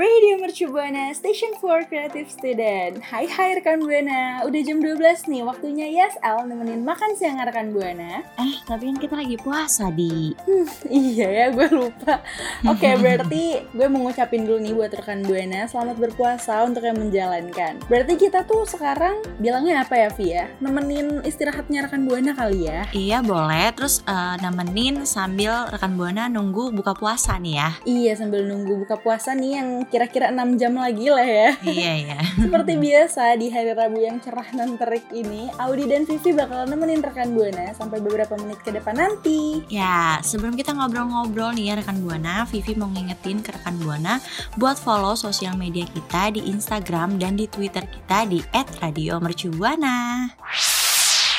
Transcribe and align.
Radio 0.00 0.40
Mercu 0.40 0.64
Buana, 0.72 1.12
Station 1.12 1.52
for 1.60 1.84
Creative 1.84 2.24
Student. 2.24 3.04
Hai 3.04 3.28
hai 3.28 3.60
rekan 3.60 3.84
Buana, 3.84 4.40
udah 4.48 4.60
jam 4.64 4.80
12 4.80 5.28
nih, 5.28 5.44
waktunya 5.44 5.92
YSL 5.92 6.48
nemenin 6.48 6.80
makan 6.88 7.12
siang 7.20 7.36
rekan 7.36 7.68
Buana. 7.68 8.24
Eh, 8.40 8.64
tapi 8.64 8.88
kan 8.88 8.96
kita 8.96 9.14
lagi 9.20 9.36
puasa 9.36 9.92
di. 9.92 10.32
Hmm, 10.48 10.64
iya 10.88 11.28
ya, 11.28 11.46
gue 11.52 11.68
lupa. 11.68 12.24
Oke, 12.64 12.96
berarti 13.04 13.60
gue 13.60 13.86
mau 13.92 14.08
ngucapin 14.08 14.48
dulu 14.48 14.64
nih 14.64 14.72
buat 14.72 14.88
rekan 14.88 15.20
Buana, 15.20 15.68
selamat 15.68 16.00
berpuasa 16.00 16.64
untuk 16.64 16.80
yang 16.80 16.96
menjalankan. 16.96 17.84
Berarti 17.84 18.16
kita 18.16 18.48
tuh 18.48 18.64
sekarang 18.64 19.20
bilangnya 19.36 19.84
apa 19.84 20.00
ya, 20.00 20.08
Via? 20.16 20.48
Nemenin 20.64 21.28
istirahatnya 21.28 21.92
rekan 21.92 22.08
Buana 22.08 22.32
kali 22.32 22.72
ya? 22.72 22.88
Iya 22.96 23.20
boleh, 23.20 23.68
terus 23.76 24.00
eh, 24.08 24.36
nemenin 24.40 25.04
sambil 25.04 25.68
rekan 25.68 25.92
buana 25.92 26.32
nunggu 26.32 26.72
buka 26.72 26.96
puasa 26.96 27.36
nih 27.36 27.60
ya. 27.60 27.70
Iya, 27.84 28.12
sambil 28.16 28.48
nunggu 28.48 28.80
buka 28.88 28.96
puasa 28.96 29.36
nih 29.36 29.60
yang 29.60 29.89
kira-kira 29.90 30.30
6 30.30 30.56
jam 30.56 30.72
lagi 30.78 31.10
lah 31.10 31.26
ya. 31.26 31.50
iya 31.66 31.92
iya. 31.98 32.18
Seperti 32.42 32.78
biasa 32.78 33.34
di 33.36 33.50
hari 33.50 33.74
Rabu 33.74 33.98
yang 33.98 34.22
cerah 34.22 34.46
dan 34.54 34.78
terik 34.78 35.04
ini, 35.10 35.50
Audi 35.58 35.84
dan 35.90 36.06
Vivi 36.06 36.30
bakal 36.32 36.70
nemenin 36.70 37.02
rekan 37.02 37.34
Buana 37.34 37.74
sampai 37.74 37.98
beberapa 37.98 38.38
menit 38.38 38.62
ke 38.62 38.70
depan 38.70 38.96
nanti. 38.96 39.66
Ya, 39.66 40.22
sebelum 40.22 40.54
kita 40.54 40.72
ngobrol-ngobrol 40.72 41.52
nih 41.58 41.74
ya 41.74 41.74
rekan 41.82 41.98
buana, 42.00 42.46
Vivi 42.48 42.78
mau 42.78 42.88
ngingetin 42.88 43.42
ke 43.42 43.50
rekan 43.50 43.76
buana 43.82 44.22
buat 44.56 44.78
follow 44.78 45.18
sosial 45.18 45.58
media 45.58 45.84
kita 45.90 46.30
di 46.32 46.46
Instagram 46.46 47.18
dan 47.18 47.34
di 47.34 47.50
Twitter 47.50 47.82
kita 47.84 48.24
di 48.30 48.38
@radiomercubuana. 48.54 50.30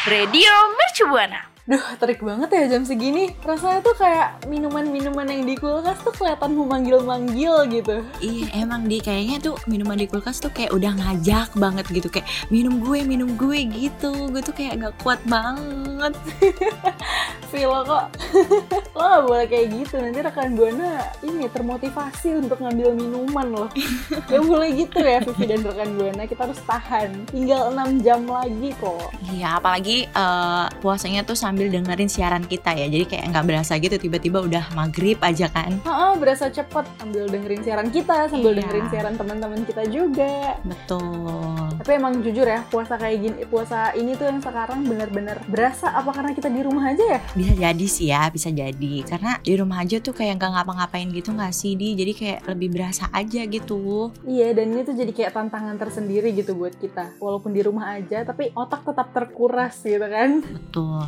Radio 0.09 0.52
Mercubuana. 0.75 1.50
Duh, 1.69 1.77
terik 2.01 2.25
banget 2.25 2.49
ya 2.49 2.63
jam 2.73 2.81
segini. 2.81 3.37
Rasanya 3.45 3.85
tuh 3.85 3.93
kayak 3.93 4.49
minuman-minuman 4.49 5.29
yang 5.29 5.45
di 5.45 5.53
kulkas 5.53 6.01
tuh 6.01 6.09
kelihatan 6.09 6.57
memanggil-manggil 6.57 7.69
gitu. 7.69 8.01
Iya 8.17 8.65
emang 8.65 8.89
di 8.89 8.97
kayaknya 8.97 9.37
tuh 9.37 9.55
minuman 9.69 9.93
di 9.93 10.09
kulkas 10.09 10.41
tuh 10.41 10.49
kayak 10.49 10.73
udah 10.73 10.89
ngajak 10.97 11.53
banget 11.53 11.85
gitu 11.93 12.09
kayak 12.09 12.25
minum 12.49 12.81
gue 12.81 13.05
minum 13.05 13.29
gue 13.37 13.61
gitu 13.69 14.33
gue 14.33 14.41
tuh 14.41 14.55
kayak 14.57 14.81
gak 14.81 14.95
kuat 15.05 15.21
banget 15.29 16.13
Vilo 17.51 17.83
kok, 17.83 18.07
lo 18.95 19.03
gak 19.03 19.23
boleh 19.27 19.45
kayak 19.51 19.67
gitu. 19.75 19.99
Nanti 19.99 20.23
rekan 20.23 20.55
Buana 20.55 21.03
ini 21.19 21.51
termotivasi 21.51 22.39
untuk 22.39 22.63
ngambil 22.63 22.95
minuman 22.95 23.47
loh. 23.51 23.69
Gak 24.31 24.43
boleh 24.47 24.71
gitu 24.71 25.03
ya 25.03 25.19
Vivi 25.19 25.51
dan 25.51 25.59
rekan 25.67 25.91
Buana. 25.99 26.23
Kita 26.23 26.47
harus 26.47 26.63
tahan. 26.63 27.27
Tinggal 27.27 27.75
6 27.75 28.07
jam 28.07 28.23
lagi 28.23 28.71
kok. 28.79 29.11
Iya 29.35 29.59
apalagi 29.59 30.07
eh, 30.07 30.65
puasanya 30.79 31.27
tuh 31.27 31.35
sambil 31.52 31.67
dengerin 31.69 32.07
siaran 32.07 32.44
kita 32.44 32.71
ya 32.71 32.88
jadi 32.88 33.03
kayak 33.05 33.25
nggak 33.30 33.45
berasa 33.45 33.75
gitu 33.75 33.95
tiba-tiba 33.97 34.39
udah 34.39 34.71
maghrib 34.71 35.19
aja 35.19 35.45
kan 35.47 35.75
Heeh, 35.81 36.11
berasa 36.16 36.47
cepet 36.47 36.85
sambil 36.95 37.27
dengerin 37.27 37.59
siaran 37.59 37.88
kita, 37.88 38.27
sambil 38.27 38.52
Iya. 38.52 38.59
dengerin 38.61 38.88
siaran 38.88 39.13
teman-teman 39.13 39.61
kita 39.63 39.83
juga. 39.85 40.55
betul 40.63 41.75
Tapi 41.75 41.91
emang 41.91 42.22
jujur 42.22 42.45
ya, 42.45 42.61
puasa 42.66 42.95
kayak 42.95 43.17
gini, 43.19 43.38
puasa 43.44 43.91
ini 43.91 44.13
tuh 44.13 44.25
yang 44.25 44.39
sekarang 44.39 44.83
bener-bener 44.83 45.41
berasa 45.45 45.89
apa 45.89 46.11
karena 46.11 46.31
kita 46.31 46.47
di 46.47 46.61
rumah 46.61 46.88
aja 46.88 47.03
ya? 47.09 47.19
bisa 47.33 47.53
jadi 47.53 47.85
sih 47.85 48.07
ya 48.07 48.23
bisa 48.27 48.49
jadi 48.49 48.94
karena 49.03 49.39
di 49.39 49.53
rumah 49.53 49.81
aja 49.81 49.97
tuh 49.97 50.13
kayak 50.13 50.38
nggak 50.38 50.52
ngapa-ngapain 50.53 51.09
gitu 51.09 51.31
nggak 51.31 51.52
sih 51.52 51.73
di 51.73 51.94
jadi 51.94 52.13
kayak 52.13 52.39
lebih 52.47 52.69
berasa 52.72 53.11
aja 53.11 53.44
gitu 53.44 54.13
Iya, 54.23 54.53
dan 54.53 54.72
ini 54.72 54.81
tuh 54.81 54.94
jadi 54.94 55.11
kayak 55.11 55.33
tantangan 55.33 55.75
tersendiri 55.75 56.31
gitu 56.31 56.53
buat 56.53 56.75
kita. 56.75 57.18
Walaupun 57.18 57.51
di 57.51 57.59
rumah 57.59 57.91
aja, 57.91 58.23
tapi 58.23 58.53
otak 58.53 58.83
tetap 58.83 59.12
terkuras 59.12 59.75
gitu 59.81 60.00
kan. 60.03 60.39
betul 60.44 61.03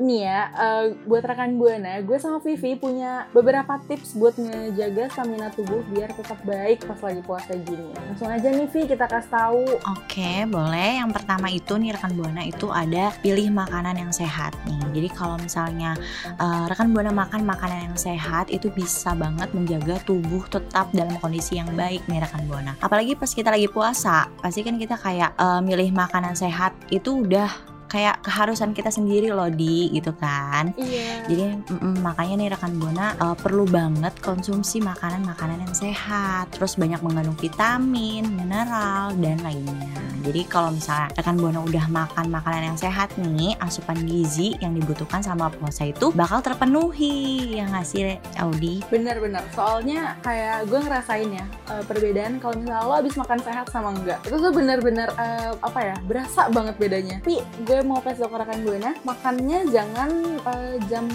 Nih 0.00 0.24
ya, 0.24 0.48
eh, 0.56 0.84
buat 1.04 1.20
rekan 1.20 1.60
Buana, 1.60 2.00
gue 2.00 2.16
sama 2.16 2.40
Vivi 2.40 2.72
punya 2.72 3.28
beberapa 3.36 3.76
tips 3.84 4.16
buat 4.16 4.32
ngejaga 4.40 5.12
stamina 5.12 5.52
tubuh 5.52 5.84
biar 5.92 6.08
tetap 6.16 6.40
baik 6.48 6.88
pas 6.88 6.96
lagi 7.04 7.20
puasa 7.20 7.52
gini. 7.52 7.92
Langsung 8.08 8.32
aja 8.32 8.48
nih 8.48 8.64
Vi, 8.64 8.88
kita 8.88 9.04
kasih 9.04 9.28
tahu. 9.28 9.64
Oke, 9.92 10.48
boleh. 10.48 11.04
Yang 11.04 11.12
pertama 11.20 11.52
itu 11.52 11.76
nih 11.76 11.92
rekan 11.92 12.16
buana 12.16 12.42
itu 12.48 12.72
ada 12.72 13.12
pilih 13.20 13.52
makanan 13.52 14.00
yang 14.00 14.08
sehat 14.08 14.56
nih. 14.64 14.80
Jadi 14.96 15.08
kalau 15.12 15.36
misalnya 15.36 15.92
eh, 16.24 16.64
rekan 16.72 16.96
buana 16.96 17.12
makan 17.12 17.44
makanan 17.44 17.92
yang 17.92 17.98
sehat 18.00 18.48
itu 18.48 18.72
bisa 18.72 19.12
banget 19.12 19.52
menjaga 19.52 20.00
tubuh 20.08 20.48
tetap 20.48 20.88
dalam 20.96 21.12
kondisi 21.20 21.60
yang 21.60 21.68
baik 21.76 22.00
nih 22.08 22.24
rekan 22.24 22.48
buana. 22.48 22.72
Apalagi 22.80 23.20
pas 23.20 23.28
kita 23.28 23.52
lagi 23.52 23.68
puasa, 23.68 24.32
pasti 24.40 24.64
kan 24.64 24.80
kita 24.80 24.96
kayak 24.96 25.36
eh, 25.36 25.60
milih 25.60 25.92
makanan 25.92 26.32
sehat 26.32 26.72
itu 26.88 27.20
udah 27.20 27.79
kayak 27.90 28.22
keharusan 28.22 28.70
kita 28.70 28.94
sendiri 28.94 29.34
loh 29.34 29.50
di 29.50 29.90
gitu 29.90 30.14
kan. 30.14 30.70
Iya. 30.78 31.26
Jadi 31.26 31.44
mm-mm, 31.66 31.94
makanya 32.00 32.34
nih 32.38 32.48
rekan 32.54 32.72
buana 32.78 33.18
uh, 33.18 33.34
perlu 33.34 33.66
banget 33.66 34.14
konsumsi 34.22 34.78
makanan-makanan 34.78 35.66
yang 35.66 35.74
sehat, 35.74 36.54
terus 36.54 36.78
banyak 36.78 37.02
mengandung 37.02 37.36
vitamin, 37.36 38.24
mineral 38.30 39.10
dan 39.18 39.42
lainnya. 39.42 39.98
Jadi 40.20 40.44
kalau 40.46 40.68
misalnya 40.70 41.08
rekan 41.16 41.40
buana 41.40 41.64
udah 41.64 41.84
makan 41.88 42.28
makanan 42.28 42.62
yang 42.72 42.78
sehat 42.78 43.08
nih, 43.16 43.56
asupan 43.58 44.04
gizi 44.04 44.52
yang 44.60 44.76
dibutuhkan 44.76 45.24
sama 45.24 45.48
puasa 45.48 45.88
itu 45.88 46.12
bakal 46.12 46.44
terpenuhi. 46.44 47.56
Ya 47.56 47.66
nggak 47.66 47.86
sih 47.88 48.20
Audi? 48.36 48.84
Bener-bener, 48.92 49.40
soalnya 49.56 50.20
kayak 50.20 50.68
gue 50.68 50.76
ngerasain 50.76 51.30
ya 51.32 51.44
eh, 51.72 51.82
perbedaan 51.88 52.36
kalau 52.36 52.54
misalnya 52.60 52.84
lo 52.84 52.94
abis 53.00 53.16
makan 53.16 53.40
sehat 53.40 53.66
sama 53.72 53.96
enggak 53.96 54.20
itu 54.28 54.36
tuh 54.36 54.52
bener-bener 54.52 55.08
eh, 55.16 55.56
apa 55.56 55.80
ya 55.80 55.96
berasa 56.04 56.52
banget 56.52 56.76
bedanya. 56.76 57.16
Tapi 57.24 57.40
gue 57.64 57.79
mau 57.84 58.00
ke 58.04 58.14
rekan 58.16 58.60
gue 58.62 58.76
nah 58.78 58.94
makannya 59.02 59.68
jangan 59.68 60.10
eh, 60.40 60.76
jam 60.88 61.06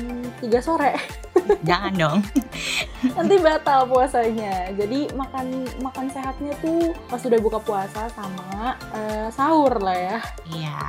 3 0.42 0.50
sore 0.62 0.94
Jangan 1.70 1.94
dong. 1.94 2.20
nanti 3.18 3.36
batal 3.38 3.86
puasanya. 3.86 4.74
Jadi 4.74 5.14
makan 5.14 5.70
makan 5.78 6.10
sehatnya 6.10 6.58
tuh 6.58 6.90
pas 7.06 7.22
udah 7.22 7.40
buka 7.42 7.60
puasa 7.62 8.10
sama 8.10 8.74
eh, 8.98 9.28
sahur 9.30 9.78
lah 9.78 9.98
ya. 9.98 10.20
Iya. 10.50 10.82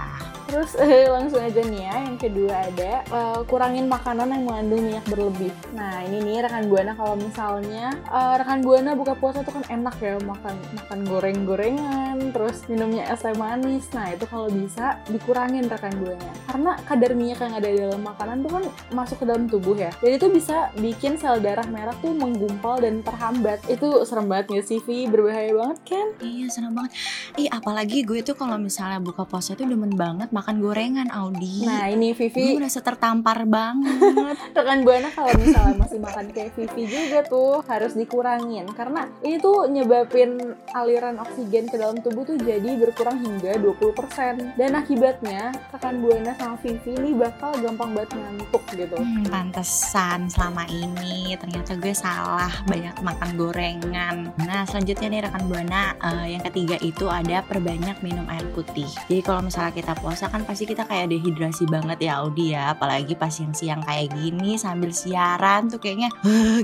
Terus 0.47 0.79
eh, 0.79 1.11
langsung 1.15 1.43
aja 1.43 1.61
nih 1.61 1.83
ya, 1.91 1.97
yang 2.07 2.19
kedua 2.19 2.55
ada 2.71 2.93
eh, 3.03 3.41
kurangin 3.51 3.91
makanan 3.91 4.31
yang 4.31 4.45
mengandung 4.47 4.83
minyak 4.83 5.07
berlebih. 5.11 5.53
Nah 5.75 6.07
ini 6.07 6.23
nih 6.23 6.47
rekan 6.47 6.71
buana 6.71 6.93
kalau 6.95 7.19
misalnya 7.19 7.93
eh, 8.07 8.35
rekan 8.39 8.63
buana 8.63 8.95
buka 8.95 9.19
puasa 9.19 9.43
tuh 9.43 9.53
kan 9.59 9.65
enak 9.67 9.97
ya 9.99 10.15
makan 10.23 10.55
makan 10.79 10.99
goreng-gorengan, 11.09 12.17
terus 12.31 12.63
minumnya 12.71 13.11
es 13.11 13.23
teh 13.23 13.35
manis. 13.35 13.91
Nah 13.91 14.15
itu 14.15 14.25
kalau 14.31 14.47
bisa 14.47 15.03
dikurangin 15.11 15.67
rekan 15.67 15.93
buana, 15.99 16.31
karena 16.47 16.71
kadar 16.87 17.11
minyak 17.19 17.41
yang 17.43 17.55
ada 17.59 17.69
di 17.69 17.79
dalam 17.83 18.03
makanan 18.07 18.37
tuh 18.47 18.51
kan 18.55 18.65
masuk 18.95 19.17
ke 19.23 19.25
dalam 19.27 19.51
tubuh 19.51 19.75
ya. 19.75 19.91
Dan 19.99 20.15
itu 20.15 20.27
bisa 20.31 20.71
bikin 20.79 21.19
sel 21.19 21.43
darah 21.43 21.67
merah 21.67 21.95
tuh 21.99 22.15
menggumpal 22.15 22.79
dan 22.81 23.03
terhambat. 23.03 23.61
Itu 23.67 24.07
serem 24.07 24.31
banget 24.31 24.55
nggak 24.55 24.67
sih 24.67 24.79
Vi? 24.85 25.11
Berbahaya 25.11 25.51
banget 25.53 25.79
kan? 25.89 26.07
Iya 26.23 26.47
senang 26.53 26.75
banget. 26.77 26.95
Ih 27.35 27.51
apalagi 27.51 28.07
gue 28.07 28.23
tuh 28.23 28.39
kalau 28.39 28.57
misalnya 28.61 29.03
buka 29.03 29.27
puasa 29.27 29.59
tuh 29.59 29.67
demen 29.67 29.93
banget 29.97 30.31
makan 30.37 30.61
gorengan 30.61 31.09
Audi. 31.09 31.65
Nah 31.65 31.89
ini 31.89 32.13
gue 32.13 32.29
Vivi 32.29 32.61
udah 32.61 32.69
tertampar 32.69 33.49
banget. 33.49 34.37
rekan 34.59 34.85
buana 34.85 35.09
kalau 35.13 35.33
misalnya 35.41 35.77
masih 35.81 35.99
makan 36.01 36.27
kayak 36.33 36.53
Vivi 36.53 36.83
juga 36.89 37.21
tuh 37.25 37.65
harus 37.65 37.97
dikurangin 37.97 38.69
karena 38.77 39.09
ini 39.25 39.37
tuh 39.41 39.69
nyebabin 39.69 40.57
aliran 40.73 41.17
oksigen 41.21 41.69
ke 41.69 41.77
dalam 41.81 42.01
tubuh 42.01 42.25
tuh 42.25 42.37
jadi 42.37 42.77
berkurang 42.77 43.21
hingga 43.21 43.57
20% 43.61 44.57
dan 44.61 44.71
akibatnya 44.77 45.53
rekan 45.73 46.01
buana 46.05 46.33
sama 46.37 46.57
Vivi 46.61 46.93
ini 46.97 47.11
bakal 47.17 47.53
gampang 47.61 47.97
banget 47.97 48.13
ngantuk 48.17 48.65
gitu 48.77 48.97
Hmm, 48.97 49.29
pantesan 49.29 50.27
selama 50.27 50.65
ini 50.73 51.37
ternyata 51.39 51.77
gue 51.79 51.93
salah 51.93 52.51
banyak 52.67 52.97
makan 53.05 53.31
gorengan. 53.39 54.17
Nah 54.41 54.65
selanjutnya 54.67 55.07
nih 55.13 55.23
rekan 55.29 55.45
buana 55.47 55.83
eh, 56.01 56.35
yang 56.35 56.43
ketiga 56.49 56.77
itu 56.81 57.07
ada 57.07 57.45
perbanyak 57.45 58.01
minum 58.03 58.27
air 58.33 58.43
putih. 58.57 58.89
Jadi 59.07 59.21
kalau 59.23 59.47
misalnya 59.47 59.77
kita 59.77 59.93
puasa 60.01 60.26
kan 60.29 60.43
pasti 60.43 60.65
kita 60.65 60.83
kayak 60.83 61.09
dehidrasi 61.09 61.65
banget 61.67 61.99
ya 62.01 62.21
Audi 62.21 62.53
ya. 62.53 62.73
Apalagi 62.73 63.13
pas 63.13 63.29
siang-siang 63.29 63.81
kayak 63.81 64.13
gini 64.13 64.57
sambil 64.57 64.91
siaran 64.91 65.67
tuh 65.67 65.77
kayaknya 65.77 66.09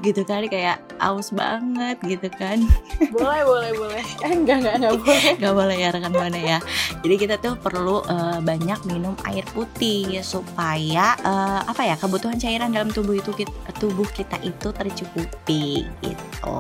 gitu 0.01 0.23
kali 0.23 0.47
kayak 0.47 0.79
aus 0.99 1.31
banget 1.31 1.97
gitu 2.03 2.29
kan. 2.31 2.63
boleh 3.15 3.43
boleh 3.43 3.71
boleh 3.73 4.03
eh 4.21 4.33
enggak 4.33 4.57
enggak 4.61 4.75
enggak 4.79 4.95
boleh 4.99 5.31
Gak 5.43 5.55
boleh 5.55 5.77
ya 5.77 5.89
rekan 5.91 6.13
buana 6.13 6.39
ya. 6.39 6.59
Jadi 7.01 7.15
kita 7.17 7.35
tuh 7.37 7.55
perlu 7.55 8.01
eh, 8.05 8.39
banyak 8.39 8.79
minum 8.85 9.15
air 9.25 9.45
putih 9.49 10.19
supaya 10.23 11.15
eh, 11.17 11.61
apa 11.63 11.83
ya 11.83 11.95
kebutuhan 11.95 12.37
cairan 12.37 12.71
dalam 12.71 12.89
tubuh 12.89 13.15
itu 13.15 13.31
kit- 13.33 13.51
tubuh 13.77 14.07
kita 14.09 14.39
itu 14.41 14.71
tercukupi 14.71 15.87
gitu. 16.01 16.57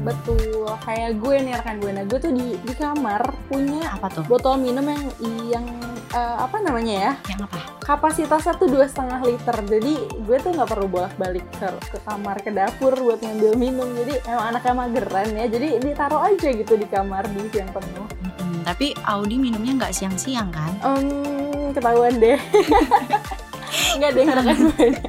betul 0.00 0.66
kayak 0.82 1.16
gue 1.16 1.34
nih 1.40 1.54
rekan 1.54 1.78
buana 1.78 2.02
gue 2.04 2.18
tuh 2.18 2.30
di 2.30 2.54
di 2.56 2.72
kamar 2.72 3.20
punya 3.46 3.94
Apa 3.94 4.10
tuh? 4.10 4.24
botol 4.26 4.56
minum 4.56 4.84
yang 4.84 5.02
yang 5.48 5.66
eh, 6.14 6.36
apa 6.40 6.56
namanya 6.62 6.94
ya 6.94 7.12
Yang 7.26 7.40
apa? 7.50 7.58
kapasitasnya 7.82 8.54
tuh 8.54 8.70
dua 8.70 8.86
setengah 8.86 9.20
liter 9.20 9.56
jadi 9.60 9.94
gue 9.98 10.36
tuh 10.40 10.50
nggak 10.54 10.70
perlu 10.70 10.86
bolak 10.86 11.14
balik 11.14 11.44
ke, 11.52 11.68
ke 11.90 11.98
kamar 12.00 12.40
ke 12.40 12.48
dapur 12.48 12.94
buat 12.94 13.18
ngambil 13.18 13.52
minum 13.54 13.90
jadi 13.92 14.22
emang 14.24 14.46
anaknya 14.50 14.74
mageran 14.78 15.28
ya 15.34 15.46
jadi 15.50 15.68
ditaruh 15.82 16.22
aja 16.22 16.48
gitu 16.48 16.74
di 16.74 16.86
kamar 16.86 17.26
di 17.28 17.44
yang 17.52 17.68
penuh 17.68 18.06
Mm-mm, 18.24 18.64
Tapi 18.64 18.96
Audi 19.04 19.36
minumnya 19.36 19.76
nggak 19.76 19.92
siang-siang 19.92 20.48
kan? 20.48 20.72
Hmm, 20.80 21.74
ketahuan 21.74 22.16
deh. 22.16 22.38
Nggak 23.98 24.10
deh 24.12 24.24
rekan 24.24 24.58
buana. 24.70 25.00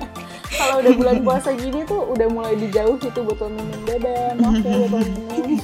Kalau 0.55 0.75
udah 0.79 0.93
bulan 0.95 1.17
puasa 1.21 1.49
gini 1.53 1.83
tuh 1.83 2.01
udah 2.07 2.27
mulai 2.27 2.55
dijauh 2.55 2.95
itu 2.95 3.19
botol 3.21 3.49
minum 3.49 3.79
dadah, 3.83 4.35
maaf 4.35 4.59
ya 4.65 4.75
botol 4.83 5.01
minum. 5.03 5.59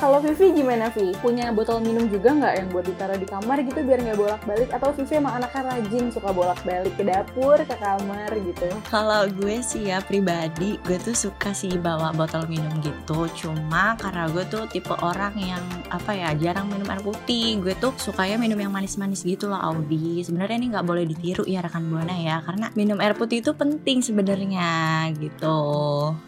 Kalau 0.00 0.16
Vivi 0.24 0.56
gimana 0.56 0.88
Vi? 0.88 1.12
Punya 1.20 1.52
botol 1.52 1.84
minum 1.84 2.08
juga 2.08 2.32
nggak 2.32 2.54
yang 2.56 2.68
buat 2.72 2.88
ditaruh 2.88 3.20
di 3.20 3.28
kamar 3.28 3.60
gitu 3.60 3.84
biar 3.84 4.00
nggak 4.00 4.16
bolak-balik? 4.16 4.68
Atau 4.72 4.96
Vivi 4.96 5.20
emang 5.20 5.36
anaknya 5.36 5.62
rajin 5.76 6.08
suka 6.08 6.32
bolak-balik 6.32 6.96
ke 6.96 7.04
dapur, 7.04 7.60
ke 7.60 7.76
kamar 7.76 8.32
gitu? 8.32 8.68
Kalau 8.88 9.28
gue 9.28 9.60
sih 9.60 9.92
ya 9.92 10.00
pribadi, 10.00 10.80
gue 10.88 10.96
tuh 11.00 11.12
suka 11.12 11.52
sih 11.52 11.76
bawa 11.76 12.16
botol 12.16 12.48
minum 12.48 12.72
gitu. 12.80 13.28
Cuma 13.36 13.96
karena 14.00 14.24
gue 14.32 14.44
tuh 14.48 14.64
tipe 14.72 14.96
orang 15.04 15.36
yang 15.36 15.64
apa 15.92 16.16
ya 16.16 16.32
jarang 16.32 16.72
minum 16.72 16.88
air 16.88 17.04
putih. 17.04 17.60
Gue 17.60 17.76
tuh 17.76 17.92
sukanya 18.00 18.40
minum 18.40 18.56
yang 18.56 18.72
manis-manis 18.72 19.20
gitu 19.20 19.52
loh 19.52 19.60
Audi. 19.60 20.24
Sebenarnya 20.24 20.56
ini 20.56 20.72
nggak 20.72 20.86
boleh 20.88 21.04
ditiru 21.04 21.44
ya 21.44 21.60
rekan 21.60 21.84
buana 21.92 22.16
ya, 22.16 22.40
karena 22.40 22.72
minum 22.72 22.96
air 23.04 23.12
putih 23.12 23.44
itu 23.44 23.52
penting 23.52 24.00
sebenarnya 24.00 25.08
gitu. 25.20 25.60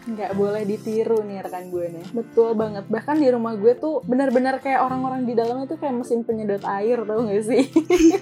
nggak 0.03 0.33
boleh 0.35 0.63
ditiru 0.67 1.23
nih 1.25 1.41
rekan 1.41 1.71
buana 1.73 2.01
betul 2.13 2.53
banget 2.53 2.85
bahkan 3.03 3.19
di 3.19 3.27
rumah 3.27 3.59
gue 3.59 3.75
tuh 3.75 3.99
benar-benar 4.07 4.63
kayak 4.63 4.79
orang-orang 4.79 5.27
di 5.27 5.35
dalamnya 5.35 5.67
tuh 5.67 5.75
kayak 5.75 5.91
mesin 5.91 6.23
penyedot 6.23 6.63
air 6.63 7.03
tau 7.03 7.27
gak 7.27 7.43
sih? 7.43 7.67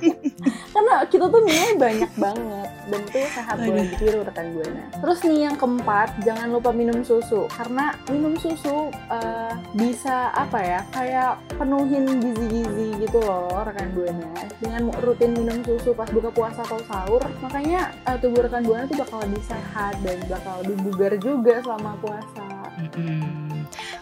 Karena 0.74 1.06
kita 1.06 1.30
tuh 1.30 1.38
minumnya 1.46 1.78
banyak 1.78 2.12
banget 2.18 2.70
dan 2.90 3.02
itu 3.06 3.20
sehat 3.30 3.62
boleh 3.62 3.86
ditiru 3.94 4.26
rekan 4.26 4.58
buana 4.58 4.84
terus 4.98 5.22
nih 5.22 5.46
yang 5.46 5.54
keempat 5.54 6.18
jangan 6.26 6.50
lupa 6.50 6.74
minum 6.74 7.06
susu. 7.06 7.46
Karena 7.54 7.94
minum 8.10 8.34
susu 8.42 8.90
eh, 8.90 9.54
bisa 9.78 10.34
apa 10.34 10.58
ya 10.66 10.82
kayak 10.90 11.38
penuhin 11.62 12.18
gizi-gizi 12.18 13.06
gitu 13.06 13.22
loh 13.22 13.62
rekan 13.62 13.86
buana 13.94 14.34
dengan 14.58 14.90
rutin 15.06 15.38
minum 15.38 15.62
susu 15.62 15.94
pas 15.94 16.10
buka 16.10 16.34
puasa 16.34 16.66
atau 16.66 16.82
sahur 16.90 17.22
makanya 17.46 17.94
eh, 18.10 18.18
tubuh 18.18 18.50
rekan 18.50 18.66
buana 18.66 18.90
tuh 18.90 18.98
bakal 18.98 19.22
lebih 19.30 19.46
sehat 19.46 19.94
dan 20.02 20.18
bakal 20.26 20.58
lebih 20.66 20.90
bugar 20.90 21.14
juga 21.22 21.62
selama 21.62 21.94
puasa. 22.02 22.50
Mm-mm. 22.82 23.51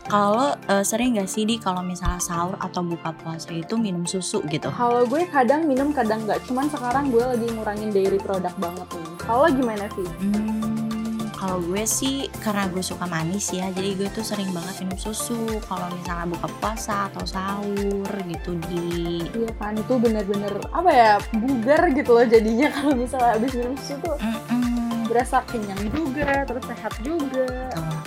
Kalau 0.09 0.57
eh, 0.65 0.81
sering 0.81 1.21
gak 1.21 1.29
sih 1.29 1.45
di 1.45 1.61
kalau 1.61 1.85
misalnya 1.85 2.17
sahur 2.17 2.57
atau 2.57 2.81
buka 2.81 3.13
puasa 3.13 3.53
itu 3.53 3.77
minum 3.77 4.09
susu 4.09 4.41
gitu? 4.49 4.73
Kalau 4.73 5.05
gue 5.05 5.21
kadang 5.29 5.69
minum 5.69 5.93
kadang 5.93 6.25
nggak, 6.25 6.49
cuman 6.49 6.65
sekarang 6.65 7.13
gue 7.13 7.21
lagi 7.21 7.45
ngurangin 7.53 7.93
dairy 7.93 8.17
product 8.17 8.57
banget 8.57 8.89
nih. 8.89 9.05
Kalau 9.21 9.45
gimana 9.53 9.85
sih? 9.93 10.09
Hmm, 10.17 11.29
kalau 11.37 11.61
gue 11.61 11.85
sih 11.85 12.25
karena 12.41 12.65
gue 12.73 12.81
suka 12.81 13.05
manis 13.05 13.53
ya, 13.53 13.69
jadi 13.69 14.01
gue 14.01 14.09
tuh 14.09 14.25
sering 14.25 14.49
banget 14.49 14.81
minum 14.81 14.97
susu. 14.97 15.61
Kalau 15.69 15.85
misalnya 15.93 16.25
buka 16.25 16.47
puasa 16.57 17.05
atau 17.13 17.23
sahur 17.29 18.09
gitu 18.25 18.57
di. 18.65 19.21
Iya 19.29 19.53
kan 19.61 19.77
itu 19.77 19.93
bener-bener 19.93 20.57
apa 20.73 20.89
ya 20.89 21.11
bugar 21.37 21.85
gitu 21.93 22.17
loh 22.17 22.25
jadinya 22.25 22.67
kalau 22.81 22.97
misalnya 22.97 23.37
habis 23.37 23.53
minum 23.53 23.77
susu 23.77 23.93
tuh 24.01 24.17
Mm-mm. 24.17 25.05
berasa 25.05 25.45
kenyang 25.45 25.85
juga, 25.93 26.49
terus 26.49 26.65
sehat 26.65 26.97
juga. 27.05 27.69
Buana. 27.77 27.98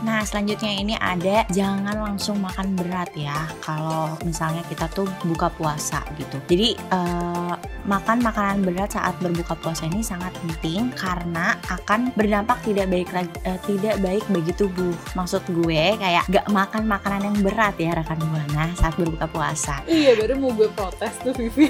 Nah 0.00 0.24
selanjutnya 0.24 0.72
ini 0.80 0.94
ada 0.96 1.44
jangan 1.52 1.96
langsung 1.96 2.40
makan 2.40 2.72
berat 2.76 3.12
ya 3.12 3.48
kalau 3.60 4.16
misalnya 4.24 4.64
kita 4.68 4.88
tuh 4.92 5.08
buka 5.28 5.52
puasa 5.52 6.00
gitu. 6.16 6.40
Jadi 6.48 6.76
eh, 6.76 7.54
makan 7.84 8.24
makanan 8.24 8.64
berat 8.64 8.96
saat 8.96 9.16
berbuka 9.20 9.56
puasa 9.60 9.88
ini 9.88 10.00
sangat 10.00 10.32
penting 10.40 10.92
karena 10.96 11.56
akan 11.68 12.12
berdampak 12.16 12.60
tidak 12.64 12.88
baik 12.88 13.10
lagi 13.12 13.36
eh, 13.44 13.60
tidak 13.68 13.96
baik 14.00 14.24
bagi 14.32 14.52
tubuh. 14.56 14.94
Maksud 15.12 15.44
gue 15.52 15.96
kayak 16.00 16.24
gak 16.28 16.46
makan 16.48 16.88
makanan 16.88 17.32
yang 17.32 17.38
berat 17.44 17.76
ya 17.76 17.92
rekan 17.96 18.20
buana 18.20 18.72
saat 18.76 18.96
berbuka 18.96 19.28
puasa. 19.28 19.84
Iya 19.84 20.16
baru 20.16 20.40
mau 20.40 20.52
gue 20.56 20.68
protes 20.72 21.12
tuh 21.20 21.32
Vivi. 21.36 21.68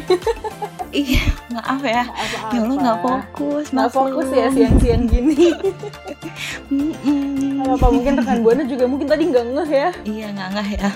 Iya 0.90 1.22
maaf 1.50 1.82
ya. 1.82 2.04
Apa-apa. 2.06 2.54
Ya 2.54 2.60
lo 2.62 2.74
nggak 2.78 2.98
fokus, 3.02 3.64
Nggak 3.74 3.90
fokus 3.90 4.28
ya 4.30 4.46
siang-siang 4.54 5.04
gini. 5.10 5.50
Mm-mm. 6.72 7.66
Apa 7.66 7.86
mungkin 7.90 8.12
rekan 8.18 8.38
buana 8.46 8.62
juga 8.64 8.84
mungkin 8.86 9.06
tadi 9.10 9.28
nggak 9.28 9.44
ngeh 9.54 9.70
ya. 9.70 9.90
Iya 10.06 10.26
nggak 10.34 10.48
nggak 10.54 10.68
ya. 10.78 10.90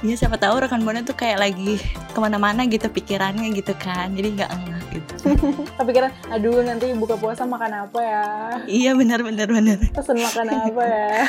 Iya 0.00 0.14
siapa 0.16 0.36
tahu 0.36 0.56
rekan 0.60 0.80
buana 0.84 1.00
tuh 1.04 1.16
kayak 1.16 1.40
lagi 1.40 1.80
ke 2.12 2.18
mana-mana 2.20 2.64
gitu 2.68 2.86
pikirannya 2.92 3.48
gitu 3.56 3.72
kan. 3.76 4.12
Jadi 4.12 4.28
nggak 4.36 4.50
enggak 4.52 4.82
gitu. 4.92 5.12
Tapi 5.78 5.90
kira, 5.90 6.08
aduh 6.28 6.62
nanti 6.62 6.92
buka 6.94 7.16
puasa 7.16 7.46
makan 7.46 7.88
apa 7.88 8.00
ya? 8.00 8.24
iya 8.66 8.90
benar 8.94 9.22
benar 9.22 9.48
benar. 9.48 9.78
Pesen 9.92 10.18
makan 10.18 10.46
apa 10.48 10.82
ya? 10.84 11.16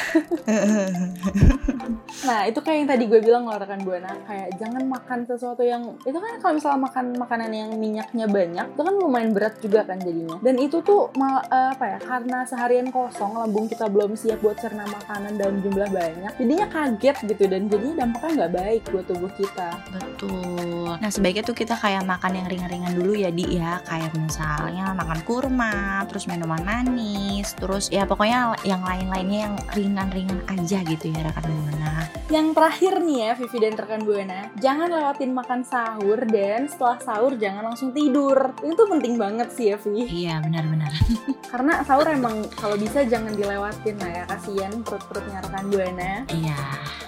Nah 2.22 2.46
itu 2.46 2.60
kayak 2.62 2.78
yang 2.84 2.90
tadi 2.90 3.04
gue 3.10 3.20
bilang 3.24 3.50
loh 3.50 3.58
rekan 3.58 3.82
buana 3.82 4.14
kayak 4.30 4.54
jangan 4.62 4.84
makan 4.86 5.26
sesuatu 5.26 5.66
yang 5.66 5.96
itu 6.06 6.14
kan 6.14 6.38
kalau 6.38 6.54
misalnya 6.60 6.82
makan 6.86 7.06
makanan 7.18 7.50
yang 7.50 7.70
minyaknya 7.80 8.26
banyak 8.30 8.68
itu 8.68 8.82
kan 8.84 8.94
lumayan 8.94 9.32
berat 9.34 9.56
juga 9.58 9.82
kan 9.88 9.98
jadinya 9.98 10.38
dan 10.44 10.56
itu 10.62 10.84
tuh 10.86 11.10
mal, 11.18 11.42
eh, 11.50 11.74
apa 11.74 11.86
ya 11.88 11.98
karena 12.04 12.46
seharian 12.46 12.94
kosong 12.94 13.34
lambung 13.34 13.66
kita 13.66 13.90
belum 13.90 14.14
siap 14.14 14.44
buat 14.44 14.60
cerna 14.60 14.86
makanan 14.86 15.40
dalam 15.40 15.66
jumlah 15.66 15.90
banyak 15.90 16.32
jadinya 16.38 16.68
kaget 16.70 17.18
gitu 17.26 17.44
dan 17.50 17.62
jadinya 17.72 17.96
dampaknya 18.06 18.32
nggak 18.44 18.54
baik 18.54 18.82
buat 18.94 19.06
tubuh 19.10 19.32
kita 19.40 19.70
Betul. 19.92 20.94
Nah 21.02 21.10
sebaiknya 21.10 21.44
tuh 21.48 21.58
kita 21.58 21.74
kayak 21.74 22.06
makan 22.06 22.38
yang 22.38 22.48
ringan-ringan 22.48 22.94
dulu 22.94 23.18
ya 23.18 23.34
di 23.34 23.58
ya 23.58 23.82
kayak 23.92 24.16
misalnya 24.16 24.96
makan 24.96 25.20
kurma, 25.28 26.08
terus 26.08 26.24
minuman 26.32 26.64
manis, 26.64 27.52
terus 27.60 27.92
ya 27.92 28.08
pokoknya 28.08 28.56
yang 28.64 28.80
lain-lainnya 28.80 29.40
yang 29.52 29.56
ringan-ringan 29.76 30.40
aja 30.48 30.80
gitu 30.88 31.12
ya 31.12 31.20
rekan 31.28 31.44
buana. 31.44 32.08
yang 32.32 32.56
terakhir 32.56 33.04
nih 33.04 33.28
ya 33.28 33.32
Vivi 33.36 33.58
dan 33.60 33.76
rekan 33.76 34.02
buana 34.08 34.48
jangan 34.56 34.88
lewatin 34.88 35.36
makan 35.36 35.68
sahur 35.68 36.16
dan 36.32 36.64
setelah 36.72 36.96
sahur 37.04 37.36
jangan 37.36 37.68
langsung 37.68 37.92
tidur 37.92 38.56
ini 38.64 38.72
tuh 38.72 38.88
penting 38.88 39.20
banget 39.20 39.52
sih 39.52 39.76
ya 39.76 39.78
Vivi 39.84 40.08
Iya 40.24 40.40
benar-benar. 40.40 40.92
karena 41.52 41.84
sahur 41.84 42.08
emang 42.08 42.48
kalau 42.56 42.80
bisa 42.80 43.04
jangan 43.04 43.36
dilewatin 43.36 44.00
lah 44.00 44.12
ya 44.16 44.24
kasihan 44.32 44.72
perut-perutnya 44.80 45.44
rekan 45.44 45.66
buana 45.68 46.12
Iya. 46.32 46.60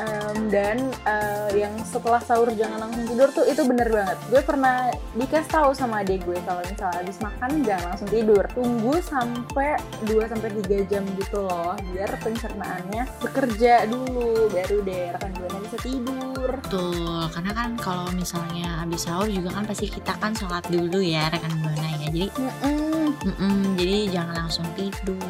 Em, 0.03 0.37
dan 0.51 0.77
eh, 1.07 1.49
yang 1.55 1.71
setelah 1.87 2.19
sahur 2.19 2.51
jangan 2.51 2.83
langsung 2.83 3.07
tidur 3.07 3.29
tuh 3.31 3.47
itu 3.47 3.63
bener 3.63 3.87
banget 3.87 4.17
gue 4.27 4.41
pernah 4.43 4.91
dikasih 5.15 5.47
tahu 5.47 5.71
sama 5.71 6.03
adik 6.03 6.27
gue 6.27 6.35
kalau 6.43 6.59
misalnya 6.73 6.97
habis 6.99 7.17
makan 7.21 7.49
jangan 7.61 7.85
langsung 7.87 8.09
tidur 8.09 8.43
tunggu 8.51 8.93
sampai 8.99 9.77
2 10.03 10.25
sampai 10.25 10.49
3 10.65 10.89
jam 10.89 11.03
gitu 11.15 11.37
loh 11.39 11.77
biar 11.93 12.09
pencernaannya 12.19 13.03
bekerja 13.21 13.85
dulu 13.85 14.49
baru 14.49 14.77
deh 14.81 15.05
rekan 15.13 15.31
buana 15.37 15.57
bisa 15.61 15.77
tidur 15.79 16.21
Betul, 16.43 17.29
karena 17.29 17.51
kan 17.53 17.69
kalau 17.77 18.09
misalnya 18.11 18.81
habis 18.81 19.05
sahur 19.05 19.25
juga 19.25 19.53
kan 19.53 19.63
pasti 19.63 19.85
kita 19.85 20.17
kan 20.17 20.33
sholat 20.33 20.65
dulu 20.67 20.99
ya 20.99 21.29
rekan 21.29 21.53
buana 21.61 21.87
ya. 21.93 21.97
Jadi, 22.09 22.27
Mm-mm. 22.33 23.05
mm-mm, 23.15 23.57
jadi 23.77 23.97
jangan 24.11 24.35
langsung 24.43 24.65
tidur. 24.73 25.21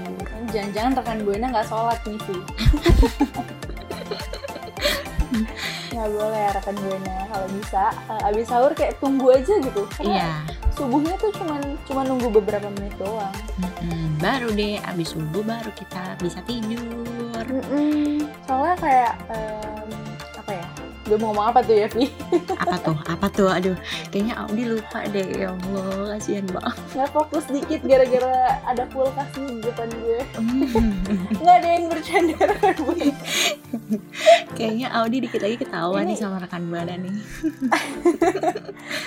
jangan-jangan 0.49 0.91
rekan 0.95 1.17
buana 1.21 1.45
nggak 1.51 1.67
sholat 1.67 1.99
nih 2.05 2.19
sih 2.23 2.41
nggak 5.93 6.09
boleh 6.09 6.45
rekan 6.53 6.75
buana 6.77 7.15
kalau 7.29 7.47
bisa 7.53 7.83
eh, 8.09 8.27
abis 8.29 8.45
sahur 8.49 8.71
kayak 8.73 8.97
tunggu 8.97 9.27
aja 9.29 9.53
gitu 9.61 9.81
karena 9.97 10.13
Iya. 10.13 10.29
Subuhnya 10.73 11.13
tuh 11.17 11.31
cuman 11.33 11.61
cuma 11.85 12.01
nunggu 12.03 12.27
beberapa 12.33 12.67
menit 12.73 12.93
doang 12.97 13.33
mm-mm, 13.61 14.17
Baru 14.17 14.49
deh 14.51 14.79
habis 14.79 15.11
subuh 15.11 15.43
baru 15.43 15.69
kita 15.75 16.15
bisa 16.17 16.39
tidur. 16.47 17.43
Mm-mm. 17.43 18.23
soalnya 18.47 18.75
kayak 18.79 19.13
apa 19.27 19.82
gue 21.03 21.17
mau 21.17 21.29
ngomong 21.29 21.47
apa 21.47 21.59
tuh 21.59 21.75
ya 21.75 21.87
Vi 21.87 22.07
Apa 22.55 22.75
tuh? 22.79 22.97
Apa 23.03 23.27
tuh? 23.27 23.47
Aduh, 23.47 23.75
kayaknya 24.07 24.39
Audi 24.39 24.63
lupa 24.65 25.03
deh. 25.05 25.27
Ya 25.35 25.51
Allah, 25.51 25.83
kasihan 26.13 26.45
banget. 26.47 26.75
nggak 26.93 27.09
fokus 27.09 27.45
dikit 27.47 27.81
gara-gara 27.83 28.33
ada 28.63 28.83
kulkas 28.87 29.29
nih 29.35 29.49
di 29.49 29.61
depan 29.61 29.89
gue 29.91 30.19
Mm. 30.33 31.39
nggak 31.39 31.55
ada 31.55 31.69
yang 31.69 31.85
bercanda 31.87 32.35
rekan 32.39 32.75
buana 32.79 33.13
kayaknya 34.53 34.87
Audi 34.93 35.17
dikit 35.19 35.41
lagi 35.41 35.57
ketawa 35.57 35.97
Ini- 35.97 36.07
nih 36.07 36.17
sama 36.17 36.37
rekan 36.37 36.63
buana 36.65 36.93
nih. 36.95 37.13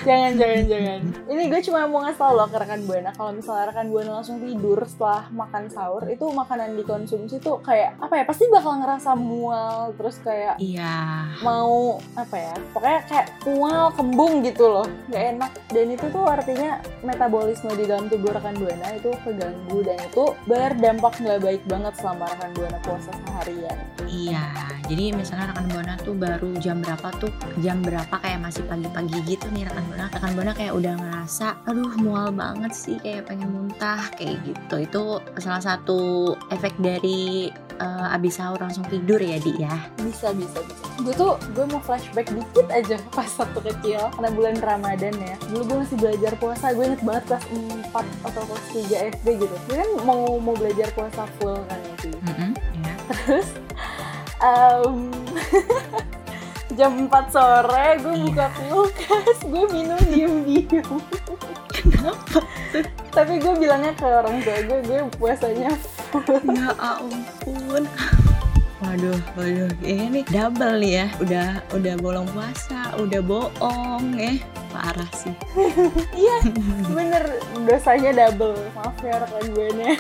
jangan 0.03 0.33
jangan 0.35 0.62
jangan 0.67 1.00
ini 1.26 1.43
gue 1.47 1.61
cuma 1.62 1.85
mau 1.85 2.03
ngasih 2.03 2.19
tau 2.19 2.33
loh 2.35 2.47
ke 2.47 2.57
rekan 2.57 2.83
buana 2.83 3.11
kalau 3.12 3.33
misalnya 3.33 3.65
rekan 3.67 3.87
buana 3.88 4.11
langsung 4.12 4.38
tidur 4.38 4.79
setelah 4.85 5.29
makan 5.31 5.65
sahur 5.69 6.03
itu 6.07 6.25
makanan 6.26 6.75
dikonsumsi 6.75 7.38
tuh 7.38 7.59
kayak 7.61 7.95
apa 7.99 8.15
ya 8.17 8.25
pasti 8.25 8.45
bakal 8.49 8.76
ngerasa 8.76 9.11
mual 9.15 9.95
terus 9.95 10.19
kayak 10.21 10.59
Iya. 10.59 11.31
mau 11.41 11.86
apa 12.19 12.37
ya 12.37 12.55
pokoknya 12.75 13.00
kayak 13.07 13.28
mual 13.47 13.85
kembung 13.95 14.43
gitu 14.43 14.64
loh 14.66 14.87
nggak 15.11 15.25
enak. 15.37 15.52
Dan 15.71 15.87
itu 15.93 16.07
tuh 16.11 16.25
artinya 16.26 16.81
metabolisme 17.02 17.73
di 17.75 17.85
dalam 17.87 18.07
tubuh 18.11 18.33
rekan 18.35 18.57
buana 18.59 18.87
itu 18.97 19.11
keganggu 19.23 19.78
dan 19.85 19.99
itu 20.02 20.25
berdampak 20.49 21.14
nggak 21.23 21.40
baik 21.43 21.62
banget 21.71 21.95
selama 21.99 22.25
rekan 22.33 22.50
buana 22.55 22.78
puasa 22.83 23.11
seharian. 23.26 23.78
Iya, 24.07 24.47
jadi 24.87 25.05
misalnya 25.19 25.50
rekan 25.50 25.66
buana 25.66 25.95
tuh 25.99 26.14
baru 26.14 26.50
jam 26.62 26.78
berapa 26.78 27.09
tuh 27.19 27.31
jam 27.59 27.83
berapa 27.83 28.14
kayak 28.23 28.38
masih 28.38 28.62
pagi-pagi 28.71 29.19
gitu 29.26 29.47
nih 29.50 29.66
rekan 29.66 29.85
buana 29.90 30.07
rekan 30.14 30.33
buana 30.38 30.52
kayak 30.55 30.75
udah 30.78 30.95
ngerasa 30.95 31.49
aduh 31.66 31.95
mual 31.99 32.31
banget 32.31 32.73
sih 32.73 32.97
kayak 33.02 33.26
pengen 33.26 33.50
muntah 33.50 34.07
kayak 34.14 34.38
gitu. 34.47 34.75
Itu 34.83 35.02
salah 35.43 35.62
satu 35.62 36.33
efek 36.55 36.78
dari 36.78 37.50
eh, 37.76 38.14
abis 38.16 38.40
sahur 38.40 38.59
langsung 38.61 38.85
tidur 38.88 39.21
ya 39.21 39.37
di 39.40 39.52
ya? 39.61 39.75
Bisa 40.00 40.33
bisa 40.33 40.59
bisa. 40.64 40.85
Gue 41.00 41.14
tuh 41.14 41.35
gue 41.52 41.64
mau 41.68 41.80
flashback 41.80 42.33
dikit 42.33 42.66
aja 42.73 42.97
pas 43.16 43.28
waktu 43.37 43.61
kecil 43.73 44.00
karena 44.16 44.30
bulan 44.33 44.56
ramadan 44.61 45.14
ya. 45.21 45.37
Dulu 45.52 45.62
gue 45.64 45.76
masih 45.85 45.97
belajar 46.00 46.33
puasa 46.40 46.73
gue 46.73 46.85
inget 46.88 47.02
banget 47.04 47.25
kelas 47.28 47.45
4 47.92 48.28
atau 48.33 48.42
kelas 48.49 48.66
3 48.73 49.12
SD 49.16 49.26
gitu. 49.45 49.56
Gue 49.68 49.76
kan 49.76 49.90
mau 50.02 50.23
mau 50.40 50.54
belajar 50.56 50.88
puasa 50.97 51.23
full 51.38 51.56
kan 51.68 51.80
itu. 52.00 52.09
Ya. 52.16 52.95
terus 53.06 53.49
em, 54.42 54.97
jam 56.78 56.92
4 57.06 57.35
sore 57.35 57.88
gue 58.00 58.14
buka 58.28 58.47
kulkas 58.56 59.38
gue 59.45 59.64
minum 59.71 60.00
diem-diem. 60.11 60.88
Kenapa 61.73 62.40
tapi 63.16 63.40
gue 63.40 63.54
bilangnya 63.56 63.97
ke 63.97 64.04
orang 64.04 64.45
tua 64.45 64.61
gue 64.61 64.78
gue 64.85 65.00
puasanya 65.16 65.73
ya 66.53 66.71
ampun. 66.79 67.85
Waduh, 68.77 69.19
waduh, 69.35 69.73
ini 69.81 70.21
double 70.29 70.77
nih 70.85 70.93
ya. 71.01 71.07
Udah, 71.17 71.49
udah 71.73 71.95
bolong 71.97 72.29
puasa, 72.31 72.93
udah 73.01 73.21
bohong, 73.25 74.21
eh 74.21 74.37
parah 74.76 75.11
sih. 75.16 75.33
iya 76.23 76.37
bener. 76.92 77.25
Dosanya 77.64 78.12
double. 78.12 78.61
Maaf 78.76 78.97
ya 79.00 79.16
rekan 79.25 79.45
gue 79.56 79.68
nih 79.80 79.97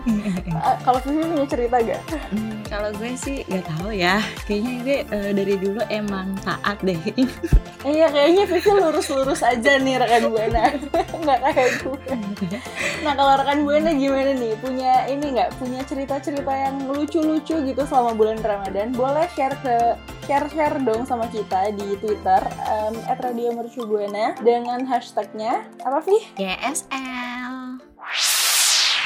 kalau 0.84 0.98
Vivi 1.04 1.22
punya 1.22 1.46
cerita 1.46 1.76
gak? 1.80 2.02
Hmm, 2.32 2.62
kalau 2.66 2.90
gue 2.96 3.12
sih 3.14 3.44
nggak 3.46 3.64
tahu 3.68 3.90
ya. 3.92 4.24
Kayaknya 4.48 4.72
gue 4.82 4.98
eh, 5.04 5.30
dari 5.36 5.54
dulu 5.60 5.80
emang 5.92 6.34
taat 6.42 6.78
deh. 6.80 6.98
iya 7.88 8.06
kayaknya 8.08 8.44
Vivi 8.48 8.70
lurus-lurus 8.72 9.44
aja 9.44 9.76
nih 9.76 10.00
rekan 10.00 10.32
gue 10.32 10.44
nah 10.50 10.70
nggak 11.20 11.38
kayak 11.52 11.72
gue. 11.84 12.14
Nah 13.04 13.12
kalau 13.16 13.32
rekan 13.36 13.58
gue 13.68 13.76
nih 13.84 13.94
gimana 14.00 14.32
nih? 14.36 14.52
Punya 14.58 14.92
ini 15.06 15.26
nggak? 15.36 15.50
Punya 15.60 15.80
cerita-cerita 15.84 16.52
yang 16.52 16.76
lucu-lucu 16.88 17.54
gitu 17.60 17.82
selama 17.84 18.16
bulan 18.16 18.40
Ramadan? 18.40 18.92
Boleh 18.96 19.28
share 19.36 19.56
ke 19.60 19.76
share-share 20.30 20.78
dong 20.86 21.02
sama 21.02 21.26
kita 21.26 21.74
di 21.74 21.98
Twitter 21.98 22.38
um, 22.70 22.94
@radiomercubuana 23.90 24.38
dengan 24.38 24.86
hashtagnya 24.86 25.66
apa 25.82 25.98
sih? 26.06 26.20
GSL. 26.38 27.29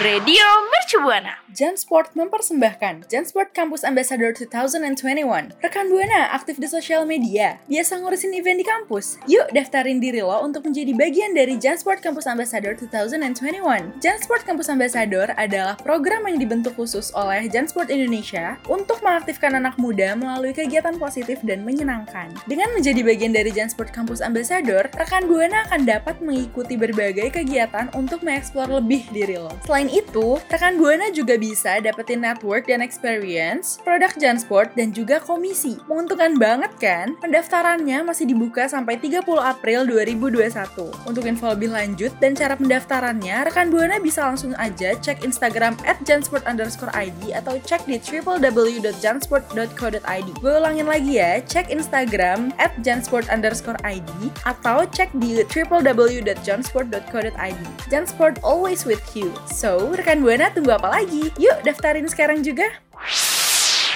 Radio 0.03 0.43
Mercubuana. 0.75 1.39
Jansport 1.55 2.19
mempersembahkan 2.19 3.07
Jansport 3.07 3.55
Campus 3.55 3.87
Ambassador 3.87 4.35
2021. 4.35 5.55
Rekan 5.63 5.87
Buana 5.87 6.35
aktif 6.35 6.59
di 6.59 6.67
sosial 6.67 7.07
media, 7.07 7.63
biasa 7.71 8.03
ngurusin 8.03 8.35
event 8.35 8.59
di 8.59 8.67
kampus. 8.67 9.23
Yuk 9.31 9.55
daftarin 9.55 10.03
diri 10.03 10.19
lo 10.19 10.43
untuk 10.43 10.67
menjadi 10.67 10.91
bagian 10.99 11.31
dari 11.31 11.55
Jansport 11.55 12.03
Campus 12.03 12.27
Ambassador 12.27 12.75
2021. 12.75 14.03
Jansport 14.03 14.43
Campus 14.43 14.67
Ambassador 14.67 15.31
adalah 15.39 15.79
program 15.79 16.27
yang 16.27 16.43
dibentuk 16.43 16.75
khusus 16.75 17.15
oleh 17.15 17.47
Jansport 17.47 17.87
Indonesia 17.87 18.59
untuk 18.67 18.99
mengaktifkan 18.99 19.63
anak 19.63 19.79
muda 19.79 20.19
melalui 20.19 20.51
kegiatan 20.51 20.99
positif 20.99 21.39
dan 21.47 21.63
menyenangkan. 21.63 22.35
Dengan 22.51 22.75
menjadi 22.75 22.99
bagian 23.07 23.31
dari 23.31 23.55
Jansport 23.55 23.95
Campus 23.95 24.19
Ambassador, 24.19 24.91
rekan 24.99 25.31
Buana 25.31 25.71
akan 25.71 25.87
dapat 25.87 26.19
mengikuti 26.19 26.75
berbagai 26.75 27.31
kegiatan 27.31 27.95
untuk 27.95 28.27
mengeksplor 28.27 28.67
lebih 28.83 29.07
diri 29.15 29.39
lo. 29.39 29.55
Selain 29.63 29.84
itu, 29.89 30.37
rekan 30.53 30.77
Buana 30.77 31.09
juga 31.11 31.41
bisa 31.41 31.81
dapetin 31.81 32.21
network 32.23 32.69
dan 32.71 32.85
experience, 32.85 33.81
produk 33.83 34.13
Jansport, 34.15 34.79
dan 34.79 34.95
juga 34.95 35.19
komisi. 35.19 35.75
Menguntungkan 35.91 36.39
banget 36.39 36.71
kan? 36.79 37.19
Pendaftarannya 37.19 38.07
masih 38.07 38.31
dibuka 38.31 38.71
sampai 38.71 38.95
30 39.01 39.27
April 39.41 39.89
2021. 39.91 40.93
Untuk 41.09 41.25
info 41.27 41.51
lebih 41.51 41.75
lanjut 41.75 42.15
dan 42.23 42.39
cara 42.39 42.55
pendaftarannya, 42.55 43.51
rekan 43.51 43.75
Buana 43.75 43.99
bisa 43.99 44.23
langsung 44.29 44.55
aja 44.61 44.93
cek 44.95 45.25
Instagram 45.27 45.75
at 45.89 45.99
jansport 46.07 46.47
underscore 46.47 46.95
ID 46.95 47.35
atau 47.35 47.59
cek 47.59 47.91
di 47.91 47.99
www.jansport.co.id. 47.99 50.29
Gue 50.39 50.53
ulangin 50.55 50.87
lagi 50.87 51.19
ya, 51.19 51.43
cek 51.43 51.67
Instagram 51.73 52.53
at 52.63 52.71
jansport 52.87 53.27
underscore 53.33 53.81
ID 53.83 54.31
atau 54.47 54.87
cek 54.87 55.11
di 55.19 55.43
www.jansport.co.id. 55.43 57.67
Jansport 57.91 58.39
always 58.47 58.87
with 58.87 59.03
you. 59.17 59.33
So, 59.51 59.74
rekan 59.95 60.23
Buana 60.23 60.51
tunggu 60.55 60.75
apa 60.75 60.89
lagi? 60.91 61.31
Yuk 61.39 61.63
daftarin 61.67 62.07
sekarang 62.07 62.43
juga. 62.47 62.67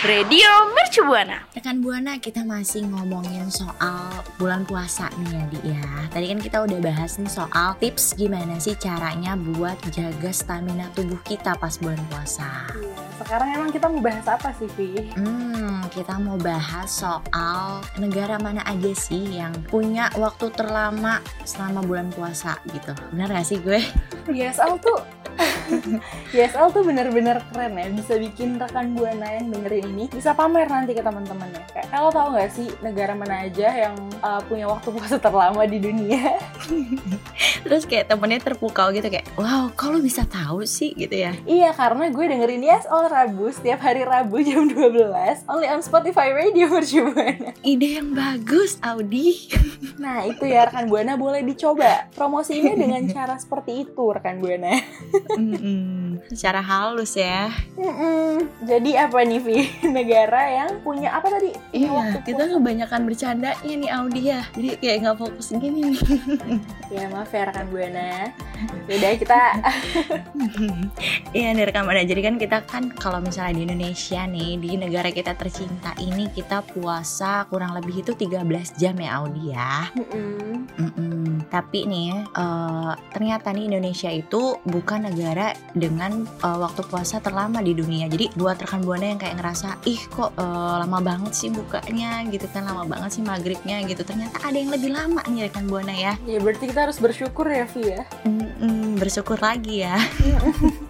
Radio 0.06 0.47
Mercubuana. 0.78 1.50
Rekan 1.58 1.82
Buana 1.82 2.23
kita 2.23 2.47
masih 2.47 2.87
ngomongin 2.87 3.50
soal 3.50 4.23
bulan 4.38 4.62
puasa 4.62 5.11
nih 5.18 5.35
ya 5.35 5.42
Di 5.50 5.61
ya. 5.75 5.87
Tadi 6.06 6.26
kan 6.30 6.38
kita 6.38 6.58
udah 6.62 6.78
bahas 6.78 7.18
nih 7.18 7.26
soal 7.26 7.75
tips 7.82 8.14
gimana 8.14 8.62
sih 8.62 8.78
caranya 8.78 9.35
buat 9.35 9.75
jaga 9.90 10.30
stamina 10.30 10.87
tubuh 10.94 11.18
kita 11.26 11.58
pas 11.58 11.75
bulan 11.82 11.99
puasa. 12.14 12.70
Iya, 12.78 12.94
sekarang 13.18 13.49
emang 13.58 13.70
kita 13.75 13.90
mau 13.90 13.99
bahas 13.99 14.26
apa 14.30 14.54
sih, 14.54 14.70
Vi? 14.78 15.11
Hmm, 15.18 15.82
kita 15.90 16.14
mau 16.23 16.38
bahas 16.38 16.87
soal 16.94 17.82
negara 17.99 18.38
mana 18.38 18.62
aja 18.70 18.94
sih 18.94 19.35
yang 19.35 19.50
punya 19.66 20.14
waktu 20.14 20.47
terlama 20.54 21.18
selama 21.42 21.82
bulan 21.82 22.14
puasa 22.14 22.54
gitu. 22.70 22.94
Benar 23.11 23.35
gak 23.35 23.50
sih 23.50 23.58
gue? 23.58 23.82
YSL 24.30 24.78
tuh 24.78 25.17
YSL 26.28 26.68
tuh 26.73 26.83
bener-bener 26.85 27.40
keren 27.52 27.76
ya 27.76 27.87
bisa 27.92 28.14
bikin 28.16 28.61
rekan 28.61 28.92
buana 28.92 29.38
yang 29.38 29.49
dengerin 29.52 29.87
ini 29.97 30.04
bisa 30.12 30.33
pamer 30.37 30.68
nanti 30.68 30.92
ke 30.92 31.00
teman-teman 31.00 31.49
ya 31.52 31.62
kayak 31.73 31.88
"Eh, 31.88 32.00
lo 32.00 32.11
tau 32.12 32.28
gak 32.35 32.50
sih 32.52 32.68
negara 32.85 33.12
mana 33.16 33.49
aja 33.49 33.68
yang 33.88 33.95
uh, 34.21 34.40
punya 34.45 34.68
waktu 34.68 34.88
puasa 34.92 35.16
terlama 35.16 35.64
di 35.64 35.78
dunia? 35.80 36.37
Terus 37.64 37.85
kayak 37.85 38.09
temennya 38.09 38.40
terpukau 38.40 38.88
gitu 38.95 39.11
kayak, 39.11 39.26
wow, 39.35 39.68
kok 39.75 39.90
lu 39.90 40.00
bisa 40.00 40.25
tahu 40.25 40.62
sih? 40.64 40.95
Gitu 40.95 41.12
ya? 41.12 41.33
iya 41.45 41.71
karena 41.75 42.09
gue 42.09 42.25
dengerin 42.28 42.64
YSL 42.64 43.04
Rabu 43.09 43.50
setiap 43.52 43.80
hari 43.83 44.02
Rabu 44.04 44.40
jam 44.47 44.68
12 44.68 45.49
only 45.49 45.68
on 45.68 45.80
Spotify 45.85 46.33
Radio 46.33 46.71
Mercubuana 46.71 47.52
Ide 47.64 47.88
yang 48.00 48.14
bagus, 48.14 48.78
Audi. 48.85 49.50
nah 50.02 50.25
itu 50.25 50.45
ya 50.47 50.68
rekan 50.68 50.87
buana 50.88 51.18
boleh 51.18 51.42
dicoba 51.45 52.07
promosinya 52.14 52.75
dengan 52.75 53.02
cara 53.11 53.37
seperti 53.37 53.88
itu 53.88 54.04
rekan 54.11 54.38
buana 54.38 54.78
Mm-mm, 55.37 56.07
Secara 56.26 56.60
halus 56.60 57.14
ya. 57.14 57.54
Mm-mm. 57.78 58.50
jadi 58.66 59.06
apa 59.06 59.22
nih 59.22 59.40
Vi 59.42 59.58
negara 59.96 60.42
yang 60.50 60.70
punya 60.82 61.14
apa 61.14 61.30
tadi 61.30 61.54
Iya, 61.70 62.18
kita 62.26 62.50
kebanyakan 62.50 63.06
bercandanya 63.06 63.54
nih 63.62 63.90
Audi 63.92 64.22
ya. 64.34 64.42
Jadi 64.56 64.68
kayak 64.82 64.96
nggak 65.04 65.16
fokus 65.18 65.54
gini 65.54 65.94
nih. 65.94 65.98
Ya 66.88 67.04
maaf 67.12 67.28
ya 67.28 67.44
rekan 67.44 67.68
Buana. 67.68 68.32
Yaudah 68.88 69.12
kita 69.20 69.37
Iya 71.37 71.52
nih 71.52 71.68
rekam 71.68 71.84
ada. 71.84 72.00
Jadi 72.00 72.20
kan 72.25 72.40
kita 72.40 72.64
kan 72.64 72.88
kalau 72.96 73.20
misalnya 73.20 73.60
di 73.60 73.62
Indonesia 73.68 74.25
nih 74.25 74.56
di 74.56 74.70
negara 74.80 75.12
kita 75.12 75.37
tercinta 75.37 75.92
ini 76.00 76.32
kita 76.32 76.64
puasa 76.64 77.44
kurang 77.52 77.76
lebih 77.76 78.00
itu 78.00 78.16
13 78.16 78.40
jam 78.80 78.96
ya 78.96 79.20
Audi 79.20 79.52
ya. 79.52 79.92
Mm-mm. 79.92 80.64
Mm-mm. 80.80 81.14
Tapi 81.52 81.84
nih 81.84 82.25
eh, 82.25 82.92
ternyata 83.12 83.52
nih 83.52 83.68
Indonesia 83.68 84.08
itu 84.08 84.56
bukan 84.64 85.12
negara 85.12 85.52
dengan 85.76 86.07
eh, 86.18 86.58
waktu 86.58 86.80
puasa 86.84 87.18
terlama 87.18 87.58
di 87.58 87.72
dunia. 87.72 88.06
Jadi 88.06 88.32
buat 88.34 88.56
rekan 88.56 88.80
buana 88.80 89.06
yang 89.06 89.16
kayak 89.16 89.36
ngerasa 89.36 89.80
ih 89.84 90.00
kok 90.08 90.32
eh, 90.32 90.44
lama 90.78 90.98
banget 90.98 91.32
sih 91.32 91.48
bukanya 91.48 92.22
gitu 92.26 92.46
kan 92.46 92.64
lama 92.64 92.84
banget 92.84 93.10
sih 93.12 93.22
maghribnya 93.22 93.80
gitu. 93.82 94.02
Ternyata 94.02 94.40
ada 94.42 94.54
yang 94.54 94.68
lebih 94.68 94.90
lama 94.90 95.20
nih 95.24 95.46
rekan 95.46 95.66
buana 95.66 95.92
ya. 95.92 96.12
Ya 96.22 96.38
berarti 96.38 96.64
kita 96.66 96.80
harus 96.84 96.98
bersyukur 96.98 97.46
ya 97.46 97.64
Vi 97.66 97.82
ya. 97.90 98.02
Mm-mm, 98.24 98.96
bersyukur 98.96 99.38
lagi 99.38 99.82
ya. 99.82 99.96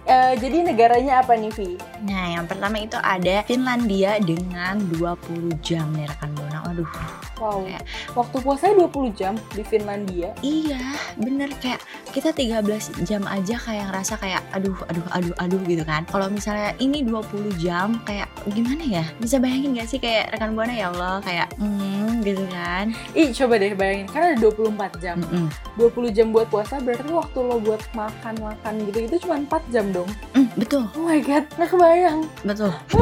Eh, 0.09 0.33
jadi 0.35 0.65
negaranya 0.65 1.21
apa 1.21 1.37
nih 1.37 1.53
Vi? 1.53 1.77
Nah, 2.01 2.33
yang 2.33 2.45
pertama 2.45 2.81
itu 2.81 2.97
ada 2.97 3.45
Finlandia 3.45 4.17
dengan 4.17 4.81
20 4.89 5.53
jam 5.61 5.85
nih 5.93 6.09
rekan 6.09 6.33
Buana. 6.33 6.65
Waduh, 6.65 6.89
Wow. 7.37 7.61
Kayak- 7.61 7.85
Waktu 8.11 8.37
puasanya 8.41 8.75
20 8.83 9.13
jam 9.13 9.37
di 9.53 9.61
Finlandia. 9.61 10.33
iya 10.41 10.81
bener 11.15 11.53
kayak 11.55 11.77
kita 12.09 12.33
13 12.33 12.65
jam 13.05 13.23
aja 13.23 13.55
kayak 13.55 13.85
ngerasa 13.87 14.17
kayak 14.17 14.41
aduh, 14.51 14.75
aduh, 14.85 15.05
aduh, 15.13 15.33
aduh 15.37 15.61
gitu 15.63 15.83
kan. 15.83 16.03
Kalau 16.05 16.27
misalnya 16.27 16.73
ini 16.77 17.01
20 17.01 17.55
jam 17.55 18.01
kayak 18.03 18.25
gimana 18.49 18.81
ya? 18.81 19.05
Bisa 19.17 19.37
bayangin 19.37 19.77
gak 19.77 19.87
sih 19.87 19.99
kayak 19.99 20.33
rekan 20.33 20.53
Buana 20.53 20.73
ya 20.73 20.89
Allah 20.89 21.21
kayak 21.21 21.47
hmm 21.57 22.21
gitu 22.21 22.43
kan. 22.49 22.91
Ih 23.13 23.29
coba 23.31 23.57
deh 23.57 23.73
bayangin 23.73 24.07
kan 24.09 24.21
ada 24.27 24.37
24 24.37 24.99
jam. 24.99 25.17
Mm-mm. 25.21 25.47
20 25.77 26.11
jam 26.11 26.27
buat 26.29 26.49
puasa 26.49 26.81
berarti 26.81 27.09
waktu 27.09 27.39
lo 27.39 27.57
buat 27.57 27.81
makan-makan 27.93 28.73
gitu 28.89 28.99
itu 29.05 29.15
cuma 29.23 29.39
4 29.39 29.73
jam 29.73 29.85
dong. 29.89 30.09
Mm, 30.33 30.49
betul, 30.57 30.83
Oh 30.93 31.05
my 31.05 31.21
god, 31.21 31.45
nggak 31.55 31.69
kebayang. 31.69 32.19
betul. 32.43 32.71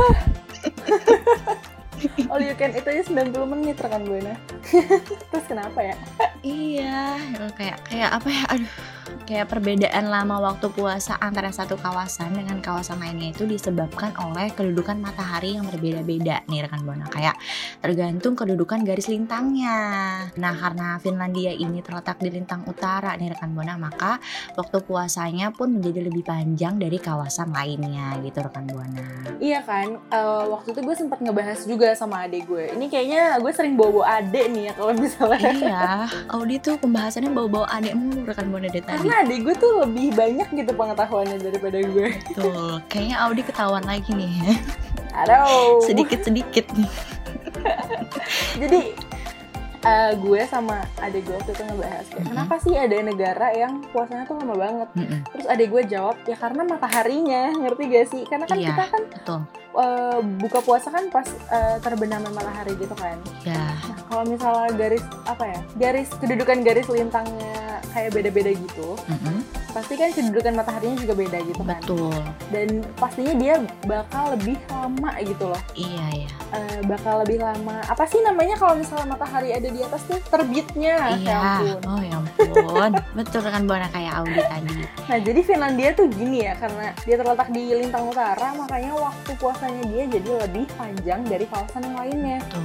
All 2.30 2.38
you 2.38 2.54
can 2.54 2.78
eat 2.78 2.86
aja 2.86 3.02
90 3.10 3.34
menit 3.48 3.82
rekan 3.82 4.06
Buana. 4.06 4.38
Terus 5.34 5.46
kenapa 5.50 5.82
ya? 5.82 5.96
Iya, 6.46 7.18
kayak 7.58 7.78
kayak 7.90 8.10
apa 8.14 8.28
ya? 8.30 8.44
Aduh, 8.54 8.70
kayak 9.28 9.52
perbedaan 9.52 10.08
lama 10.08 10.40
waktu 10.40 10.72
puasa 10.72 11.20
antara 11.20 11.52
satu 11.52 11.76
kawasan 11.80 12.36
dengan 12.36 12.64
kawasan 12.64 13.00
lainnya 13.00 13.36
itu 13.36 13.44
disebabkan 13.44 14.16
oleh 14.22 14.52
kedudukan 14.56 15.00
matahari 15.00 15.60
yang 15.60 15.68
berbeda-beda 15.68 16.44
nih 16.48 16.64
rekan 16.64 16.84
buana 16.88 17.08
kayak 17.12 17.36
tergantung 17.84 18.34
kedudukan 18.36 18.84
garis 18.88 19.12
lintangnya. 19.12 19.78
Nah 20.36 20.54
karena 20.56 21.00
Finlandia 21.00 21.52
ini 21.52 21.84
terletak 21.84 22.20
di 22.24 22.30
lintang 22.32 22.64
utara 22.68 23.16
nih 23.20 23.36
rekan 23.36 23.52
buana 23.52 23.76
maka 23.76 24.20
waktu 24.56 24.80
puasanya 24.84 25.52
pun 25.52 25.76
menjadi 25.78 26.08
lebih 26.08 26.24
panjang 26.24 26.80
dari 26.80 26.98
kawasan 27.00 27.52
lainnya 27.52 28.18
gitu 28.24 28.44
rekan 28.44 28.68
buana. 28.68 29.08
Iya 29.38 29.62
kan, 29.64 29.88
eh, 30.12 30.44
waktu 30.50 30.74
itu 30.74 30.82
gue 30.84 30.96
sempat 30.98 31.20
ngebahas 31.22 31.60
juga 31.68 31.94
sama 31.94 32.26
adik 32.26 32.50
gue. 32.50 32.74
Ini 32.74 32.86
kayaknya 32.90 33.22
gue 33.40 33.52
sering 33.54 33.78
bawa-bawa 33.78 34.24
adik 34.24 34.46
nih 34.52 34.64
ya 34.70 34.74
kalau 34.76 34.94
misalnya. 34.98 35.52
iya, 35.54 35.86
Audi 36.34 36.58
tuh 36.58 36.76
pembahasannya 36.82 37.32
bawa-bawa 37.32 37.68
adik 37.72 37.94
mulu 37.94 38.26
rekan 38.26 38.50
buana 38.50 38.68
dari 38.68 38.84
tadi. 38.84 38.97
Karena 38.98 39.16
adik 39.22 39.40
gue 39.42 39.56
tuh 39.56 39.74
lebih 39.82 40.08
banyak 40.12 40.48
gitu 40.52 40.72
pengetahuannya 40.72 41.38
daripada 41.40 41.78
gue. 41.80 42.08
Betul, 42.28 42.82
kayaknya 42.88 43.18
Audi 43.22 43.42
ketahuan 43.42 43.84
lagi 43.84 44.12
nih 44.12 44.58
Aduh. 45.16 45.82
sedikit-sedikit 45.82 46.66
nih. 46.74 46.90
Jadi 48.58 48.82
eh, 49.80 50.12
gue 50.16 50.42
sama 50.46 50.84
adik 51.00 51.24
gue 51.24 51.34
waktu 51.34 51.52
itu 51.54 51.64
ngebahas 51.64 52.06
kayak 52.08 52.20
Mhm. 52.20 52.30
kenapa 52.30 52.56
sih 52.60 52.74
ada 52.76 52.96
negara 53.00 53.48
yang 53.52 53.80
puasanya 53.88 54.26
tuh 54.26 54.36
lama 54.36 54.56
banget. 54.58 54.90
Mm-mm, 54.94 55.20
Terus 55.28 55.46
adik 55.48 55.68
gue 55.70 55.84
jawab 55.88 56.18
ya 56.24 56.36
karena 56.36 56.62
mataharinya, 56.66 57.44
ngerti 57.56 57.84
gak 57.88 58.08
sih? 58.08 58.24
Karena 58.26 58.46
kan 58.46 58.58
Iya. 58.58 58.68
kita 58.68 58.84
kan 58.86 59.02
Betul, 59.08 59.40
eh, 59.78 60.20
buka 60.38 60.60
puasa 60.60 60.88
kan 60.90 61.08
pas 61.08 61.28
eh, 61.30 61.78
terbenamnya 61.80 62.32
matahari 62.32 62.74
gitu 62.76 62.92
kan. 62.94 63.16
ya 63.42 63.56
Nah, 63.56 63.78
kalau 64.04 64.24
misalnya 64.26 64.70
garis 64.76 65.04
apa 65.24 65.44
ya? 65.46 65.60
Garis 65.78 66.10
kedudukan 66.12 66.58
garis 66.62 66.88
lintangnya 66.88 67.56
kayak 67.98 68.14
beda-beda 68.14 68.54
gitu, 68.54 68.94
mm-mm, 69.04 69.42
pasti 69.74 69.94
kan 69.94 70.10
kedudukan 70.12 70.54
mataharinya 70.54 70.98
juga 71.00 71.14
beda 71.16 71.38
gitu 71.44 71.62
kan. 71.62 71.82
betul, 71.82 72.14
Dan 72.48 72.68
pastinya 72.94 73.34
dia 73.34 73.56
bakal 73.84 74.38
lebih 74.38 74.54
lama 74.70 75.12
gitu 75.20 75.46
loh. 75.48 75.62
iya 75.74 76.06
ya, 76.16 76.30
Eh, 76.48 76.80
bakal 76.86 77.26
lebih 77.26 77.42
lama. 77.42 77.82
Apa 77.84 78.06
sih 78.06 78.22
namanya 78.22 78.56
kalau 78.56 78.78
misalnya 78.78 79.10
matahari 79.10 79.52
ada 79.52 79.68
di 79.68 79.82
atas 79.82 80.06
tuh 80.06 80.22
terbitnya? 80.24 80.96
Ya 81.12 81.18
iya, 81.18 81.38
ampun. 81.60 81.80
oh 81.84 82.00
ya 82.00 82.14
ampun, 82.16 82.92
betul 83.18 83.42
rekan 83.42 83.66
buana 83.66 83.90
kayak 83.90 84.14
Audi 84.16 84.40
tadi. 84.40 84.78
Nah, 85.04 85.18
jadi 85.20 85.40
Finlandia 85.42 85.90
tuh 85.92 86.06
gini 86.08 86.46
ya, 86.46 86.54
karena 86.56 86.94
dia 87.02 87.16
terletak 87.18 87.50
di 87.50 87.74
lintang 87.74 88.06
utara, 88.06 88.54
makanya 88.54 88.94
waktu 88.94 89.32
puasanya 89.36 89.84
dia 89.88 90.04
jadi 90.08 90.30
lebih 90.46 90.66
panjang 90.74 91.20
dari 91.26 91.46
kawasan 91.46 91.82
yang 91.84 91.98
lainnya. 91.98 92.38
Betul. 92.46 92.64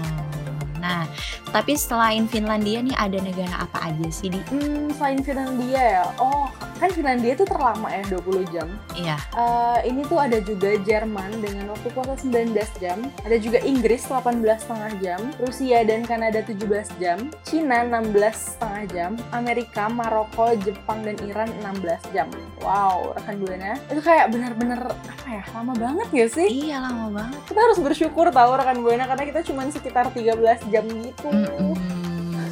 Nah, 0.83 1.07
tapi 1.55 1.79
selain 1.79 2.27
Finlandia 2.27 2.83
nih 2.83 2.99
ada 2.99 3.23
negara 3.23 3.63
apa 3.63 3.79
aja 3.87 4.09
sih 4.11 4.35
di? 4.35 4.43
Hmm, 4.51 4.91
selain 4.99 5.23
Finlandia 5.23 6.03
ya, 6.03 6.05
oh 6.19 6.51
kan 6.83 6.91
Finlandia 6.91 7.39
tuh 7.39 7.47
terlama 7.47 7.87
ya 7.95 8.03
20 8.11 8.43
jam. 8.51 8.67
Iya, 8.99 9.15
Eh, 9.39 9.79
ini 9.87 10.03
tuh 10.11 10.19
ada 10.19 10.43
juga 10.43 10.75
Jerman 10.83 11.39
dengan 11.39 11.71
waktu 11.71 11.89
puasa 11.95 12.19
19 12.19 12.53
jam, 12.83 12.99
ada 13.23 13.37
juga 13.39 13.63
Inggris 13.63 14.03
18 14.11 14.43
setengah 14.59 14.93
jam, 14.99 15.21
Rusia 15.39 15.87
dan 15.87 16.03
Kanada 16.03 16.43
17 16.43 16.91
jam, 16.99 17.31
Cina 17.47 17.87
16 17.87 18.59
setengah 18.59 18.83
jam, 18.91 19.11
Amerika, 19.31 19.87
Maroko, 19.87 20.51
Jepang 20.59 21.07
dan 21.07 21.15
Iran 21.23 21.49
16 21.63 22.03
jam. 22.11 22.27
Wow, 22.59 23.15
rekan 23.15 23.39
buana, 23.39 23.79
itu 23.87 24.03
kayak 24.03 24.35
bener-bener 24.35 24.81
apa 24.83 25.29
ya, 25.31 25.45
lama 25.55 25.73
banget 25.79 26.09
ya 26.11 26.27
sih? 26.27 26.49
iya 26.51 26.83
lama 26.83 27.15
banget. 27.15 27.41
Kita 27.47 27.61
harus 27.63 27.79
bersyukur 27.79 28.27
tahu 28.35 28.51
rekan 28.59 28.83
buana 28.83 29.07
karena 29.07 29.25
kita 29.31 29.41
cuma 29.47 29.63
sekitar 29.71 30.11
13 30.11 30.67
jam 30.69 30.85
gitu. 30.91 31.31
Mm-mm. 31.31 31.92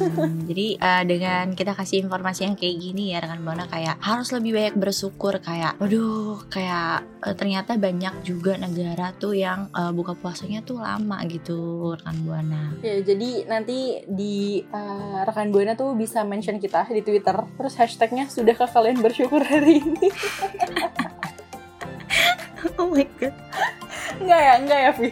Jadi 0.49 0.67
eh, 0.77 1.03
dengan 1.07 1.53
kita 1.53 1.73
kasih 1.77 2.03
informasi 2.05 2.47
yang 2.47 2.55
kayak 2.57 2.75
gini 2.77 3.13
ya 3.13 3.21
rekan 3.21 3.41
buana 3.43 3.65
kayak 3.67 3.99
harus 4.01 4.29
lebih 4.33 4.57
banyak 4.57 4.75
bersyukur 4.77 5.37
kayak, 5.39 5.77
waduh 5.77 6.41
kayak 6.49 7.05
eh, 7.23 7.35
ternyata 7.37 7.77
banyak 7.77 8.25
juga 8.25 8.57
negara 8.57 9.13
tuh 9.15 9.37
yang 9.37 9.69
eh, 9.73 9.91
buka 9.93 10.17
puasanya 10.17 10.65
tuh 10.65 10.81
lama 10.81 11.17
gitu 11.29 11.91
rekan 11.97 12.17
buana. 12.25 12.61
Ya, 12.81 13.01
jadi 13.01 13.45
nanti 13.47 14.03
di 14.07 14.61
eh, 14.61 15.19
rekan 15.23 15.53
buana 15.53 15.77
tuh 15.77 15.93
bisa 15.95 16.25
mention 16.25 16.57
kita 16.57 16.87
di 16.89 17.01
Twitter. 17.05 17.35
Terus 17.57 17.73
hashtagnya 17.77 18.27
sudahkah 18.27 18.69
kalian 18.69 18.99
bersyukur 18.99 19.43
hari 19.43 19.81
ini? 19.81 20.09
Oh 22.77 22.93
my 22.93 23.05
god. 23.17 23.33
Enggak 24.21 24.41
ya, 24.41 24.53
enggak 24.61 24.79
ya, 24.79 24.91
Vi. 24.93 25.09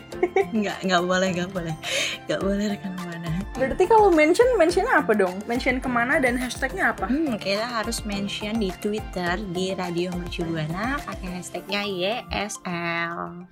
Nggak, 0.54 0.78
nggak 0.86 1.02
boleh, 1.02 1.30
nggak 1.34 1.50
boleh. 1.50 1.76
Nggak 2.30 2.42
boleh 2.46 2.66
rekan. 2.70 2.99
Berarti 3.60 3.92
kalau 3.92 4.08
mention, 4.08 4.48
mentionnya 4.56 5.04
apa 5.04 5.12
dong? 5.12 5.36
Mention 5.44 5.84
ke 5.84 5.90
mana 5.92 6.16
dan 6.16 6.40
hashtagnya 6.40 6.96
apa? 6.96 7.12
Hmm, 7.12 7.36
kita 7.36 7.68
harus 7.68 8.08
mention 8.08 8.56
di 8.56 8.72
Twitter 8.80 9.36
di 9.52 9.76
Radio 9.76 10.16
Mercu 10.16 10.48
Buana 10.48 10.96
pakai 11.04 11.44
hashtagnya 11.44 11.84
YSL. 11.84 13.44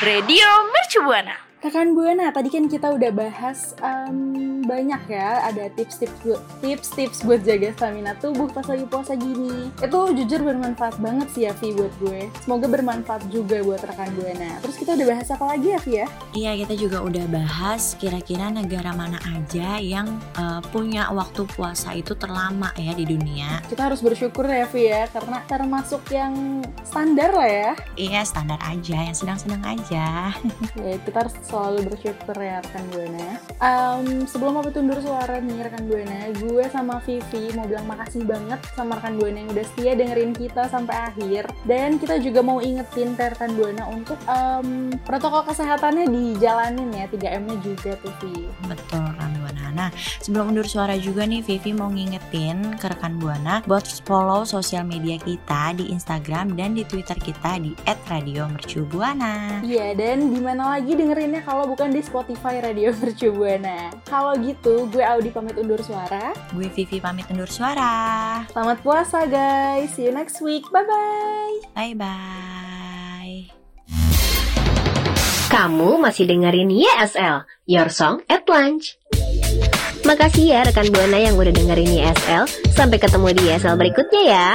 Radio 0.00 0.48
Mercu 0.72 1.04
Buana. 1.04 1.36
Rekan 1.64 1.96
Buana, 1.96 2.28
tadi 2.36 2.52
kan 2.52 2.68
kita 2.68 2.92
udah 2.92 3.08
bahas 3.16 3.72
em, 3.80 4.60
banyak 4.60 5.08
ya, 5.08 5.40
ada 5.48 5.72
tips-tips 5.72 6.12
buat 6.20 6.42
tips-tips 6.60 7.24
buat 7.24 7.40
jaga 7.48 7.72
stamina 7.72 8.12
tubuh 8.20 8.44
pas 8.44 8.68
lagi 8.68 8.84
puasa 8.84 9.16
gini. 9.16 9.72
Itu 9.80 10.12
jujur 10.12 10.44
bermanfaat 10.44 11.00
banget 11.00 11.32
sih 11.32 11.48
ya, 11.48 11.56
Vi, 11.56 11.72
buat 11.72 11.88
gue. 11.96 12.28
Semoga 12.44 12.68
bermanfaat 12.68 13.32
juga 13.32 13.64
buat 13.64 13.80
rekan 13.80 14.12
Buana. 14.12 14.60
Terus 14.60 14.76
kita 14.76 15.00
udah 15.00 15.06
bahas 15.16 15.28
apa 15.32 15.44
lagi 15.48 15.68
ya, 15.72 15.78
Vi 15.80 15.92
ya? 15.96 16.06
Iya, 16.36 16.52
kita 16.60 16.74
juga 16.76 16.98
udah 17.00 17.24
bahas 17.32 17.96
kira-kira 17.96 18.52
negara 18.52 18.92
mana 18.92 19.16
aja 19.24 19.80
yang 19.80 20.12
eh, 20.36 20.60
punya 20.68 21.08
waktu 21.08 21.48
puasa 21.56 21.96
itu 21.96 22.12
terlama 22.20 22.68
ya 22.76 22.92
di 22.92 23.08
dunia. 23.08 23.64
Kita 23.64 23.88
harus 23.88 24.04
bersyukur 24.04 24.44
ya, 24.44 24.68
Vi 24.68 24.92
ya, 24.92 25.08
karena 25.08 25.40
termasuk 25.48 26.04
yang 26.12 26.60
standar 26.84 27.32
lah 27.32 27.48
ya. 27.48 27.70
Iya, 27.96 28.20
standar 28.28 28.60
aja, 28.60 29.08
yang 29.08 29.16
sedang-sedang 29.16 29.64
aja. 29.64 30.36
Ya, 30.76 31.00
kita 31.02 31.24
harus 31.24 31.34
selalu 31.46 31.86
bersyukur 31.94 32.34
ya 32.36 32.58
rekan 32.58 32.84
Buana. 32.90 33.28
Em, 33.62 34.26
sebelum 34.26 34.58
aku 34.58 34.74
tundur 34.74 34.98
suara 34.98 35.38
nih 35.38 35.70
rekan 35.70 35.86
Buana, 35.86 36.34
gue 36.34 36.64
sama 36.74 36.98
Vivi 37.06 37.54
mau 37.54 37.70
bilang 37.70 37.86
makasih 37.86 38.26
banget 38.26 38.58
sama 38.74 38.98
rekan 38.98 39.14
Buana 39.22 39.38
yang 39.46 39.50
udah 39.54 39.66
setia 39.70 39.92
dengerin 39.94 40.34
kita 40.34 40.66
sampai 40.66 40.96
akhir. 41.14 41.46
Dan 41.62 42.02
kita 42.02 42.18
juga 42.18 42.42
mau 42.42 42.58
ingetin 42.58 43.14
rekan 43.14 43.54
Buana 43.54 43.86
untuk 43.86 44.18
em, 44.26 44.90
protokol 45.06 45.46
kesehatannya 45.46 46.10
dijalanin 46.10 46.90
ya, 46.90 47.06
3M-nya 47.06 47.56
juga 47.62 47.94
tuh 48.02 48.12
Vi. 48.18 48.50
Betul, 48.66 49.06
rekan 49.14 49.35
Buana. 49.76 49.92
Nah, 49.92 49.92
sebelum 50.24 50.56
undur 50.56 50.64
suara 50.64 50.96
juga 50.96 51.28
nih, 51.28 51.44
Vivi 51.44 51.76
mau 51.76 51.92
ngingetin 51.92 52.80
ke 52.80 52.88
rekan 52.88 53.20
Buana 53.20 53.60
buat 53.68 53.84
follow 54.08 54.48
sosial 54.48 54.88
media 54.88 55.20
kita 55.20 55.76
di 55.76 55.92
Instagram 55.92 56.56
dan 56.56 56.72
di 56.72 56.82
Twitter 56.88 57.14
kita 57.20 57.60
di 57.60 57.76
@radiomercubuana. 57.84 59.60
Iya, 59.60 59.92
dan 59.92 60.32
di 60.32 60.40
mana 60.40 60.80
lagi 60.80 60.96
dengerinnya 60.96 61.44
kalau 61.44 61.68
bukan 61.68 61.92
di 61.92 62.00
Spotify 62.00 62.64
Radio 62.64 62.96
Mercu 62.96 63.28
Buana. 63.36 63.92
Kalau 64.08 64.32
gitu, 64.40 64.88
gue 64.88 65.04
Audi 65.04 65.28
pamit 65.28 65.60
undur 65.60 65.84
suara. 65.84 66.32
Gue 66.56 66.72
Vivi 66.72 66.96
pamit 66.96 67.28
undur 67.28 67.52
suara. 67.52 68.40
Selamat 68.48 68.80
puasa 68.80 69.28
guys, 69.28 69.92
see 69.92 70.08
you 70.08 70.14
next 70.16 70.40
week, 70.40 70.64
bye-bye! 70.72 71.68
Bye-bye. 71.76 73.52
Kamu 75.46 76.02
masih 76.02 76.26
dengerin 76.26 76.68
YSL, 76.68 77.46
Your 77.70 77.88
Song 77.88 78.20
at 78.26 78.44
Lunch. 78.50 78.98
Makasih 80.06 80.54
ya 80.54 80.62
rekan 80.62 80.86
Buana 80.94 81.18
yang 81.18 81.34
udah 81.34 81.50
dengerin 81.50 81.98
YSL. 81.98 82.46
Sampai 82.70 83.02
ketemu 83.02 83.34
di 83.34 83.42
YSL 83.50 83.74
berikutnya 83.74 84.22
ya. 84.22 84.50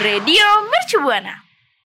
Radio 0.00 0.46
Mercu 0.72 1.04
Buana. 1.04 1.51